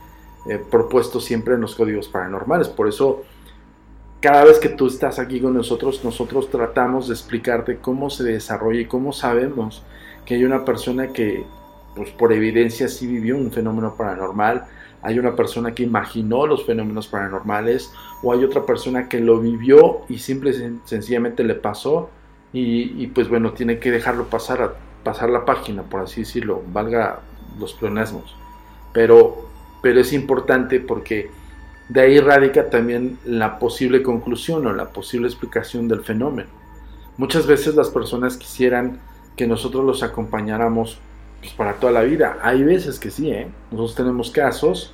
eh, 0.47 0.57
propuesto 0.71 1.19
siempre 1.19 1.55
en 1.55 1.59
los 1.59 1.75
códigos 1.75 2.07
paranormales. 2.07 2.69
Por 2.69 2.87
eso 2.87 3.23
cada 4.21 4.45
vez 4.45 4.57
que 4.59 4.69
tú 4.69 4.87
estás 4.87 5.19
aquí 5.19 5.41
con 5.41 5.53
nosotros, 5.53 6.01
nosotros 6.01 6.49
tratamos 6.49 7.09
de 7.09 7.15
explicarte 7.15 7.79
cómo 7.79 8.09
se 8.09 8.23
desarrolla 8.23 8.79
y 8.79 8.85
cómo 8.85 9.11
sabemos 9.11 9.83
que 10.25 10.35
hay 10.35 10.45
una 10.45 10.63
persona 10.63 11.09
que, 11.11 11.43
pues 11.93 12.09
por 12.11 12.31
evidencia, 12.31 12.87
sí 12.87 13.05
vivió 13.05 13.35
un 13.35 13.51
fenómeno 13.51 13.95
paranormal, 13.97 14.63
hay 15.01 15.19
una 15.19 15.35
persona 15.35 15.73
que 15.73 15.83
imaginó 15.83 16.45
los 16.45 16.65
fenómenos 16.65 17.07
paranormales, 17.07 17.93
o 18.21 18.33
hay 18.33 18.43
otra 18.43 18.65
persona 18.65 19.07
que 19.07 19.19
lo 19.19 19.39
vivió 19.39 20.01
y 20.09 20.19
simple 20.19 20.51
y 20.51 20.79
sencillamente 20.85 21.43
le 21.43 21.55
pasó, 21.55 22.09
y, 22.51 23.05
pues 23.07 23.29
bueno, 23.29 23.53
tiene 23.53 23.77
que 23.77 23.91
dejarlo 23.91 24.25
pasar, 24.25 24.75
pasar 25.03 25.29
la 25.29 25.45
página, 25.45 25.83
por 25.83 26.01
así 26.01 26.21
decirlo, 26.21 26.63
valga 26.73 27.19
los 27.59 27.73
pleonasmos. 27.73 28.35
Pero, 28.91 29.47
pero 29.83 29.99
es 29.99 30.13
importante 30.13 30.79
porque 30.79 31.29
de 31.89 32.01
ahí 32.01 32.19
radica 32.19 32.69
también 32.69 33.19
la 33.23 33.59
posible 33.59 34.01
conclusión 34.01 34.65
o 34.65 34.73
la 34.73 34.89
posible 34.89 35.27
explicación 35.27 35.87
del 35.87 36.01
fenómeno. 36.01 36.49
Muchas 37.17 37.45
veces 37.45 37.75
las 37.75 37.89
personas 37.89 38.37
quisieran 38.37 38.99
que 39.35 39.45
nosotros 39.45 39.85
los 39.85 40.01
acompañáramos 40.01 40.99
pues, 41.39 41.53
para 41.53 41.73
toda 41.73 41.91
la 41.91 42.01
vida. 42.01 42.37
Hay 42.41 42.63
veces 42.63 42.99
que 42.99 43.11
sí, 43.11 43.31
¿eh? 43.31 43.47
Nosotros 43.71 43.95
tenemos 43.95 44.31
casos, 44.31 44.93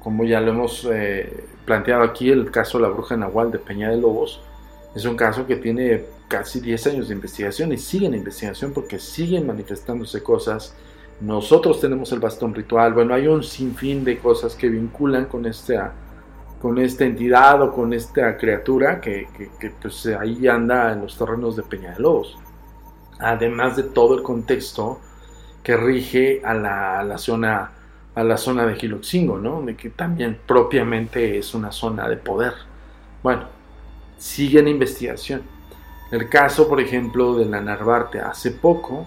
como 0.00 0.24
ya 0.24 0.40
lo 0.40 0.52
hemos 0.52 0.88
eh, 0.90 1.44
planteado 1.64 2.02
aquí, 2.02 2.30
el 2.30 2.50
caso 2.50 2.78
de 2.78 2.82
la 2.82 2.90
bruja 2.90 3.16
Nahual 3.16 3.50
de 3.50 3.58
Peña 3.58 3.90
de 3.90 3.96
Lobos, 3.96 4.40
es 4.94 5.04
un 5.04 5.16
caso 5.16 5.46
que 5.46 5.56
tiene 5.56 6.04
casi 6.28 6.60
10 6.60 6.86
años 6.88 7.08
de 7.08 7.14
investigación 7.14 7.72
y 7.72 7.78
sigue 7.78 8.06
en 8.06 8.14
investigación 8.14 8.72
porque 8.72 8.98
siguen 8.98 9.46
manifestándose 9.46 10.22
cosas. 10.22 10.74
Nosotros 11.20 11.80
tenemos 11.80 12.12
el 12.12 12.20
bastón 12.20 12.54
ritual, 12.54 12.94
bueno, 12.94 13.14
hay 13.14 13.26
un 13.26 13.42
sinfín 13.42 14.04
de 14.04 14.18
cosas 14.18 14.54
que 14.54 14.68
vinculan 14.68 15.26
con 15.26 15.46
esta 15.46 15.92
con 16.60 16.78
esta 16.78 17.04
entidad 17.06 17.62
o 17.62 17.72
con 17.72 17.94
esta 17.94 18.36
criatura 18.36 19.00
que, 19.00 19.26
pues 19.80 20.06
ahí 20.06 20.46
anda 20.46 20.92
en 20.92 21.00
los 21.00 21.16
terrenos 21.16 21.56
de 21.56 21.62
Peña 21.62 21.92
de 21.92 22.00
Lobos. 22.00 22.38
Además 23.18 23.76
de 23.76 23.84
todo 23.84 24.14
el 24.14 24.22
contexto 24.22 25.00
que 25.62 25.76
rige 25.76 26.40
a 26.44 26.54
la, 26.54 27.18
zona 27.18 27.72
a 28.14 28.24
la 28.24 28.36
zona 28.36 28.66
de 28.66 28.74
Giloxingo, 28.74 29.38
¿no? 29.38 29.64
Que 29.76 29.90
también 29.90 30.38
propiamente 30.46 31.38
es 31.38 31.54
una 31.54 31.70
zona 31.72 32.08
de 32.08 32.16
poder. 32.16 32.54
Bueno, 33.22 33.44
sigue 34.18 34.60
en 34.60 34.68
investigación. 34.68 35.42
El 36.10 36.28
caso, 36.28 36.68
por 36.68 36.80
ejemplo, 36.80 37.36
de 37.36 37.46
la 37.46 37.60
Narvarte, 37.60 38.20
hace 38.20 38.50
poco 38.50 39.06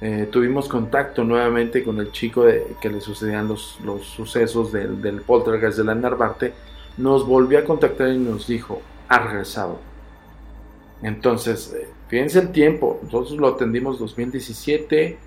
eh, 0.00 0.28
tuvimos 0.30 0.68
contacto 0.68 1.24
nuevamente 1.24 1.84
con 1.84 1.98
el 2.00 2.10
chico 2.10 2.44
de, 2.44 2.74
que 2.80 2.90
le 2.90 3.00
sucedían 3.00 3.48
los, 3.48 3.78
los 3.84 4.04
sucesos 4.04 4.72
del, 4.72 5.00
del, 5.00 5.20
poltergeist 5.22 5.78
de 5.78 5.84
la 5.84 5.94
Narvarte, 5.94 6.52
nos 6.96 7.26
volvió 7.26 7.58
a 7.58 7.64
contactar 7.64 8.08
y 8.08 8.18
nos 8.18 8.46
dijo, 8.46 8.82
ha 9.08 9.18
regresado. 9.20 9.78
Entonces, 11.02 11.74
eh, 11.74 11.88
fíjense 12.08 12.40
el 12.40 12.52
tiempo, 12.52 13.00
nosotros 13.04 13.38
lo 13.38 13.48
atendimos 13.48 13.98
2017, 13.98 15.18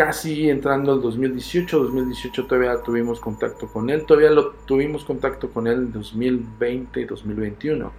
casi 0.00 0.48
entrando 0.48 0.92
al 0.92 1.02
2018, 1.02 1.78
2018 1.78 2.46
todavía 2.46 2.82
tuvimos 2.82 3.20
contacto 3.20 3.66
con 3.66 3.90
él, 3.90 4.06
todavía 4.06 4.30
lo 4.30 4.52
tuvimos 4.64 5.04
contacto 5.04 5.50
con 5.50 5.66
él 5.66 5.74
en 5.74 5.92
2020 5.92 7.00
y 7.00 7.04
2021 7.04 7.92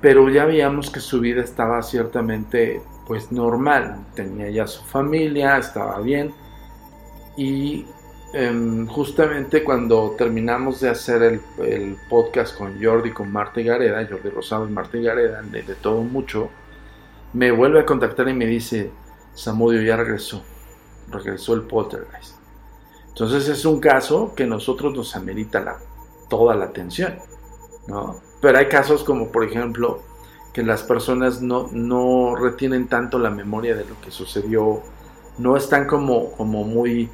pero 0.00 0.28
ya 0.28 0.44
veíamos 0.44 0.90
que 0.90 1.00
su 1.00 1.20
vida 1.20 1.42
estaba 1.42 1.82
ciertamente 1.82 2.82
pues 3.06 3.32
normal, 3.32 4.06
tenía 4.14 4.50
ya 4.50 4.66
su 4.66 4.84
familia, 4.84 5.56
estaba 5.56 5.98
bien. 6.00 6.32
Y 7.36 7.86
em, 8.34 8.86
justamente 8.86 9.64
cuando 9.64 10.14
terminamos 10.18 10.80
de 10.80 10.90
hacer 10.90 11.22
el, 11.22 11.96
podcast 12.10 12.56
con 12.56 12.82
Jordi, 12.82 13.12
con 13.12 13.32
Marta 13.32 13.60
Gareda, 13.60 14.06
Jordi 14.08 14.28
Rosado 14.28 14.68
y 14.68 14.72
Marta 14.72 14.98
Gareda, 14.98 15.42
de, 15.42 15.62
todo 15.80 16.02
mucho, 16.02 16.50
me 17.32 17.50
vuelve 17.50 17.80
a 17.80 17.86
contactar 17.86 18.28
y 18.28 18.34
me 18.34 18.46
dice, 18.46 18.90
Samudio 19.38 19.80
ya 19.82 19.96
regresó, 19.96 20.42
regresó 21.12 21.54
el 21.54 21.62
poltergeist. 21.62 22.34
Entonces 23.06 23.48
es 23.48 23.64
un 23.64 23.78
caso 23.78 24.34
que 24.34 24.46
nosotros 24.46 24.96
nos 24.96 25.14
amerita 25.14 25.60
la, 25.60 25.78
toda 26.28 26.56
la 26.56 26.64
atención, 26.64 27.20
¿no? 27.86 28.16
Pero 28.40 28.58
hay 28.58 28.66
casos 28.66 29.04
como, 29.04 29.30
por 29.30 29.44
ejemplo, 29.44 30.02
que 30.52 30.64
las 30.64 30.82
personas 30.82 31.40
no, 31.40 31.68
no 31.70 32.34
retienen 32.34 32.88
tanto 32.88 33.20
la 33.20 33.30
memoria 33.30 33.76
de 33.76 33.84
lo 33.84 34.00
que 34.00 34.10
sucedió, 34.10 34.82
no 35.38 35.56
están 35.56 35.86
como, 35.86 36.32
como 36.32 36.64
muy, 36.64 37.08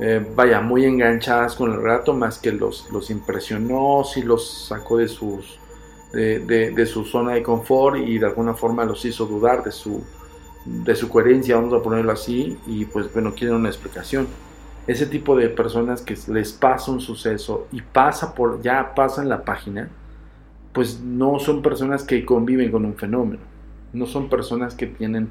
eh, 0.00 0.26
vaya, 0.34 0.62
muy 0.62 0.86
enganchadas 0.86 1.56
con 1.56 1.72
el 1.72 1.82
relato, 1.82 2.14
más 2.14 2.38
que 2.38 2.52
los, 2.52 2.90
los 2.90 3.10
impresionó, 3.10 4.02
si 4.02 4.22
los 4.22 4.66
sacó 4.68 4.96
de, 4.96 5.08
sus, 5.08 5.58
de, 6.14 6.40
de, 6.74 6.86
su 6.86 7.04
zona 7.04 7.34
de 7.34 7.42
confort 7.42 7.98
y 7.98 8.18
de 8.18 8.24
alguna 8.24 8.54
forma 8.54 8.82
los 8.86 9.04
hizo 9.04 9.26
dudar 9.26 9.62
de 9.62 9.72
su, 9.72 10.02
de 10.66 10.96
su 10.96 11.08
coherencia, 11.08 11.56
vamos 11.56 11.72
a 11.72 11.82
ponerlo 11.82 12.12
así, 12.12 12.58
y 12.66 12.84
pues 12.84 13.12
bueno, 13.12 13.34
quieren 13.34 13.56
una 13.56 13.68
explicación. 13.68 14.26
Ese 14.86 15.06
tipo 15.06 15.36
de 15.36 15.48
personas 15.48 16.02
que 16.02 16.16
les 16.28 16.52
pasa 16.52 16.90
un 16.92 17.00
suceso 17.00 17.66
y 17.72 17.80
pasa 17.80 18.34
por, 18.34 18.62
ya 18.62 18.94
pasan 18.94 19.28
la 19.28 19.44
página, 19.44 19.88
pues 20.72 21.00
no 21.00 21.38
son 21.38 21.62
personas 21.62 22.04
que 22.04 22.24
conviven 22.24 22.70
con 22.70 22.84
un 22.84 22.94
fenómeno, 22.94 23.42
no 23.92 24.06
son 24.06 24.28
personas 24.28 24.74
que 24.74 24.86
tienen 24.86 25.30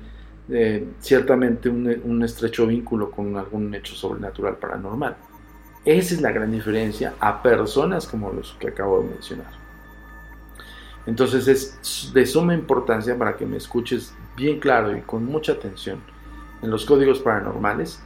eh, 0.50 0.88
ciertamente 1.00 1.70
un, 1.70 2.24
estrecho 2.24 2.68
vínculo 2.68 3.12
con 3.12 3.36
algún 3.38 3.74
hecho 3.74 3.96
sobrenatural 3.96 4.58
paranormal. 4.58 5.16
Esa 5.84 6.16
es 6.16 6.22
la 6.22 6.32
gran 6.32 6.52
diferencia 6.52 7.14
a 7.20 7.42
personas 7.44 8.08
como 8.08 8.32
los 8.32 8.56
que 8.60 8.70
acabo 8.70 9.02
de 9.02 9.10
mencionar. 9.10 9.65
Entonces 11.06 11.48
es 11.48 12.12
de 12.14 12.26
suma 12.26 12.54
importancia 12.54 13.18
para 13.18 13.38
que 13.38 13.46
me 13.46 13.58
escuches 13.58 14.14
bien 14.36 14.60
claro 14.60 14.96
y 14.98 15.02
con 15.02 15.26
mucha 15.26 15.54
atención 15.54 16.00
en 16.62 16.72
los 16.72 16.86
códigos 16.86 17.20
paranormales 17.20 18.00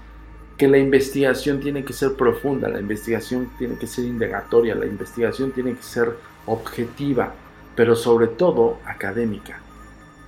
que 0.58 0.68
la 0.68 0.78
investigación 0.78 1.62
tiene 1.62 1.86
que 1.86 1.94
ser 1.94 2.16
profunda, 2.16 2.68
la 2.68 2.82
investigación 2.82 3.50
tiene 3.58 3.78
que 3.78 3.88
ser 3.88 4.04
indagatoria, 4.04 4.76
la 4.76 4.86
investigación 4.86 5.54
tiene 5.54 5.74
que 5.74 5.82
ser 5.82 6.18
objetiva, 6.46 7.34
pero 7.76 7.96
sobre 7.96 8.28
todo 8.28 8.78
académica, 8.86 9.62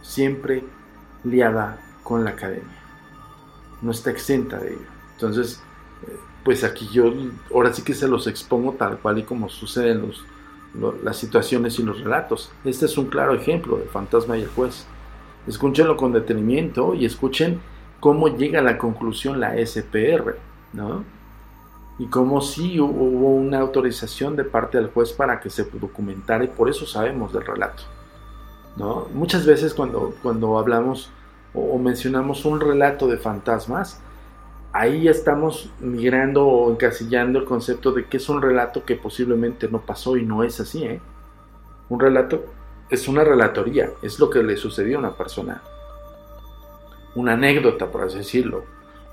siempre 0.01 0.63
liada 1.25 1.79
con 2.03 2.23
la 2.23 2.29
academia. 2.29 2.79
No 3.81 3.91
está 3.91 4.11
exenta 4.11 4.57
de 4.57 4.69
ello. 4.69 4.87
Entonces, 5.15 5.61
eh, 6.07 6.15
pues 6.45 6.63
aquí 6.63 6.87
yo 6.93 7.13
ahora 7.53 7.73
sí 7.73 7.81
que 7.81 7.93
se 7.93 8.07
los 8.07 8.25
expongo 8.27 8.71
tal 8.73 8.99
cual 8.99 9.17
y 9.17 9.23
como 9.23 9.49
suceden 9.49 10.07
los, 10.07 10.23
las 11.03 11.17
situaciones 11.17 11.77
y 11.79 11.83
los 11.83 12.01
relatos. 12.01 12.51
Este 12.63 12.85
es 12.85 12.97
un 12.97 13.07
claro 13.07 13.33
ejemplo 13.33 13.77
del 13.77 13.89
fantasma 13.89 14.37
y 14.37 14.41
el 14.41 14.49
juez. 14.49 14.85
Escúchenlo 15.47 15.97
con 15.97 16.13
detenimiento 16.13 16.93
y 16.93 17.05
escuchen 17.05 17.59
cómo 17.99 18.27
llega 18.29 18.59
a 18.59 18.63
la 18.63 18.77
conclusión 18.77 19.39
la 19.39 19.55
SPR, 19.57 20.37
¿no? 20.73 21.03
y 22.01 22.07
como 22.07 22.41
si 22.41 22.79
hubo 22.79 23.35
una 23.35 23.59
autorización 23.59 24.35
de 24.35 24.43
parte 24.43 24.79
del 24.79 24.89
juez 24.89 25.13
para 25.13 25.39
que 25.39 25.51
se 25.51 25.65
documentara 25.65 26.43
y 26.43 26.47
por 26.47 26.67
eso 26.67 26.87
sabemos 26.87 27.31
del 27.31 27.45
relato. 27.45 27.83
¿no? 28.75 29.07
Muchas 29.13 29.45
veces 29.45 29.75
cuando, 29.75 30.15
cuando 30.23 30.57
hablamos 30.57 31.11
o, 31.53 31.77
mencionamos 31.77 32.43
un 32.45 32.59
relato 32.59 33.07
de 33.07 33.17
fantasmas, 33.17 34.01
ahí 34.73 35.07
estamos 35.07 35.69
migrando 35.79 36.45
o 36.45 36.71
encasillando 36.71 37.39
el 37.39 37.45
concepto 37.45 37.91
de 37.91 38.05
que 38.05 38.17
es 38.17 38.29
un 38.29 38.41
relato 38.41 38.85
que 38.85 38.95
posiblemente 38.95 39.67
no 39.67 39.81
pasó 39.81 40.17
y 40.17 40.25
no 40.25 40.43
es 40.43 40.59
así. 40.59 40.83
¿eh? 40.83 41.01
Un 41.89 41.99
relato 41.99 42.45
es 42.89 43.07
una 43.07 43.23
relatoría, 43.23 43.89
es 44.01 44.19
lo 44.19 44.29
que 44.29 44.43
le 44.43 44.57
sucedió 44.57 44.97
a 44.97 44.99
una 44.99 45.17
persona. 45.17 45.61
Una 47.15 47.33
anécdota, 47.33 47.91
por 47.91 48.03
así 48.03 48.19
decirlo, 48.19 48.63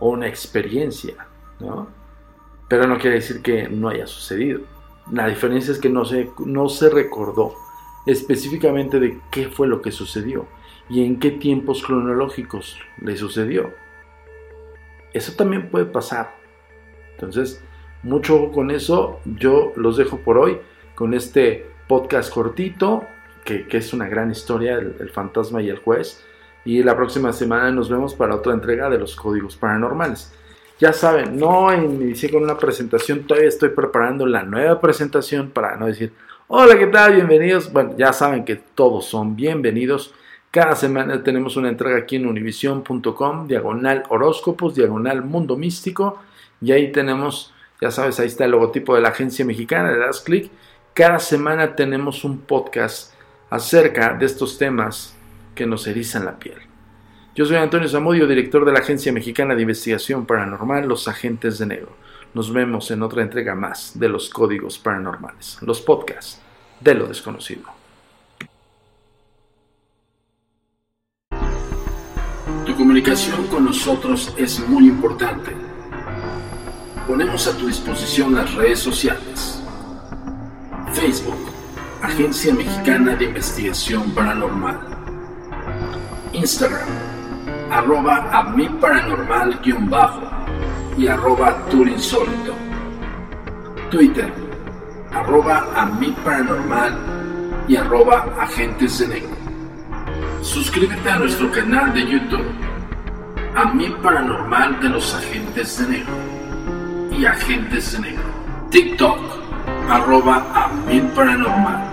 o 0.01 0.11
una 0.11 0.29
experiencia. 0.29 1.14
¿no? 1.61 1.99
pero 2.68 2.87
no 2.87 2.99
quiere 2.99 3.16
decir 3.16 3.42
que 3.42 3.68
no 3.68 3.88
haya 3.88 4.07
sucedido. 4.07 4.61
La 5.11 5.27
diferencia 5.27 5.73
es 5.73 5.79
que 5.79 5.88
no 5.88 6.05
se, 6.05 6.31
no 6.44 6.68
se 6.68 6.90
recordó 6.90 7.55
específicamente 8.07 9.01
de 9.01 9.18
qué 9.31 9.49
fue 9.49 9.66
lo 9.66 9.81
que 9.81 9.90
sucedió 9.90 10.47
y 10.88 11.05
en 11.05 11.18
qué 11.18 11.31
tiempos 11.31 11.83
cronológicos 11.83 12.79
le 13.01 13.16
sucedió. 13.16 13.73
Eso 15.12 15.33
también 15.33 15.71
puede 15.71 15.87
pasar. 15.87 16.35
Entonces, 17.12 17.62
mucho 18.03 18.51
con 18.53 18.71
eso. 18.71 19.21
Yo 19.25 19.73
los 19.77 19.97
dejo 19.97 20.18
por 20.18 20.38
hoy 20.38 20.59
con 20.94 21.14
este 21.14 21.66
podcast 21.87 22.33
cortito, 22.33 23.05
que, 23.44 23.66
es 23.71 23.92
una 23.92 24.09
gran 24.09 24.31
historia, 24.31 24.77
el 24.77 25.11
fantasma 25.11 25.62
y 25.62 25.71
el 25.71 25.79
juez. 25.79 26.25
Y 26.64 26.83
la 26.83 26.97
próxima 26.97 27.33
semana 27.33 27.71
nos 27.71 27.88
vemos 27.88 28.14
para 28.14 28.35
otra 28.35 28.53
entrega 28.53 28.90
de 28.90 28.99
los 28.99 29.16
códigos 29.16 29.57
paranormales. 29.57 30.33
Ya 30.79 30.92
saben, 30.92 31.37
no 31.37 31.73
inicié 31.75 32.31
con 32.31 32.42
una 32.44 32.57
presentación, 32.57 33.27
todavía 33.27 33.49
estoy 33.49 33.71
preparando 33.71 34.27
la 34.27 34.44
nueva 34.44 34.81
presentación 34.81 35.51
para 35.51 35.77
no 35.77 35.87
decir, 35.87 36.12
hola, 36.47 36.79
¿qué 36.79 36.87
tal? 36.87 37.14
Bienvenidos. 37.14 37.73
Bueno, 37.73 37.94
ya 37.97 38.12
saben 38.12 38.44
que 38.44 38.57
todos 38.57 39.07
son 39.07 39.35
bienvenidos. 39.35 40.14
Cada 40.51 40.75
semana 40.77 41.23
tenemos 41.23 41.59
una 41.59 41.69
entrega 41.69 41.99
aquí 41.99 42.17
en 42.17 42.27
univision.com, 42.27 43.47
diagonal 43.47 44.05
horóscopos, 44.09 44.75
diagonal 44.75 45.23
mundo 45.23 45.57
místico. 45.57 46.23
Y 46.63 46.73
ahí 46.73 46.91
tenemos, 46.91 47.53
ya 47.83 47.91
sabes, 47.91 48.19
ahí 48.19 48.29
está 48.29 48.47
el 48.47 48.53
logotipo 48.53 48.95
de 48.95 49.03
la 49.03 49.11
agencia 49.11 49.45
mexicana, 49.45 49.93
le 49.93 49.99
das 49.99 50.21
clic. 50.21 50.51
Cada 50.95 51.19
semana 51.19 51.77
tenemos 51.77 52.25
un 52.25 52.39
podcast 52.39 53.13
acerca 53.51 54.15
de 54.15 54.25
estos 54.25 54.57
temas 54.57 55.15
que 55.55 55.67
nos 55.67 55.87
erizan 55.87 56.25
la 56.25 56.39
piel. 56.39 56.59
Yo 57.35 57.45
soy 57.45 57.57
Antonio 57.57 57.89
Zamudio, 57.89 58.27
director 58.27 58.65
de 58.65 58.73
la 58.73 58.81
Agencia 58.81 59.13
Mexicana 59.13 59.55
de 59.55 59.63
Investigación 59.63 60.27
Paranormal, 60.27 60.89
Los 60.89 61.07
Agentes 61.07 61.59
de 61.59 61.67
Negro. 61.67 61.93
Nos 62.35 62.53
vemos 62.53 62.91
en 62.91 63.03
otra 63.03 63.23
entrega 63.23 63.55
más 63.55 63.97
de 63.99 64.09
los 64.09 64.29
Códigos 64.29 64.79
Paranormales, 64.79 65.59
los 65.63 65.81
podcasts 65.81 66.41
de 66.81 66.95
lo 66.95 67.07
desconocido. 67.07 67.78
Comunicación 72.99 73.47
con 73.47 73.65
nosotros 73.65 74.35
es 74.37 74.59
muy 74.69 74.89
importante. 74.89 75.53
Ponemos 77.07 77.47
a 77.47 77.57
tu 77.57 77.69
disposición 77.69 78.35
las 78.35 78.53
redes 78.55 78.81
sociales. 78.81 79.63
Facebook, 80.93 81.39
Agencia 82.03 82.53
Mexicana 82.53 83.15
de 83.15 83.27
Investigación 83.27 84.11
Paranormal. 84.11 84.81
Instagram, 86.33 86.89
arroba 87.71 88.29
a 88.33 88.53
y 90.97 91.07
arroba. 91.07 91.67
Twitter, 93.93 94.33
arroba 95.13 95.69
y 97.69 97.77
arroba 97.77 98.35
agentes. 98.41 99.07
Suscríbete 100.43 101.11
a 101.11 101.19
nuestro 101.21 101.49
canal 101.53 101.95
de 101.95 102.01
YouTube, 102.01 102.68
mi 103.66 103.90
paranormal 103.90 104.81
de 104.81 104.88
los 104.88 105.14
agentes 105.14 105.79
de 105.79 105.88
negro 105.88 106.14
y 107.11 107.25
agentes 107.25 107.92
de 107.92 108.01
negro. 108.01 108.25
TikTok, 108.71 109.18
arroba 109.88 110.44
a 110.55 110.68
mi 110.87 111.01
paranormal. 111.01 111.88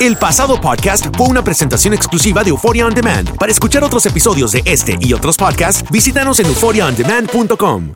El 0.00 0.16
pasado 0.16 0.58
podcast 0.60 1.06
fue 1.16 1.28
una 1.28 1.44
presentación 1.44 1.94
exclusiva 1.94 2.42
de 2.42 2.50
Euphoria 2.50 2.86
On 2.86 2.94
Demand. 2.94 3.36
Para 3.36 3.52
escuchar 3.52 3.84
otros 3.84 4.04
episodios 4.04 4.50
de 4.50 4.62
este 4.64 4.98
y 5.00 5.12
otros 5.12 5.36
podcasts, 5.36 5.88
visítanos 5.92 6.40
en 6.40 6.46
euphoriaondemand.com. 6.46 7.92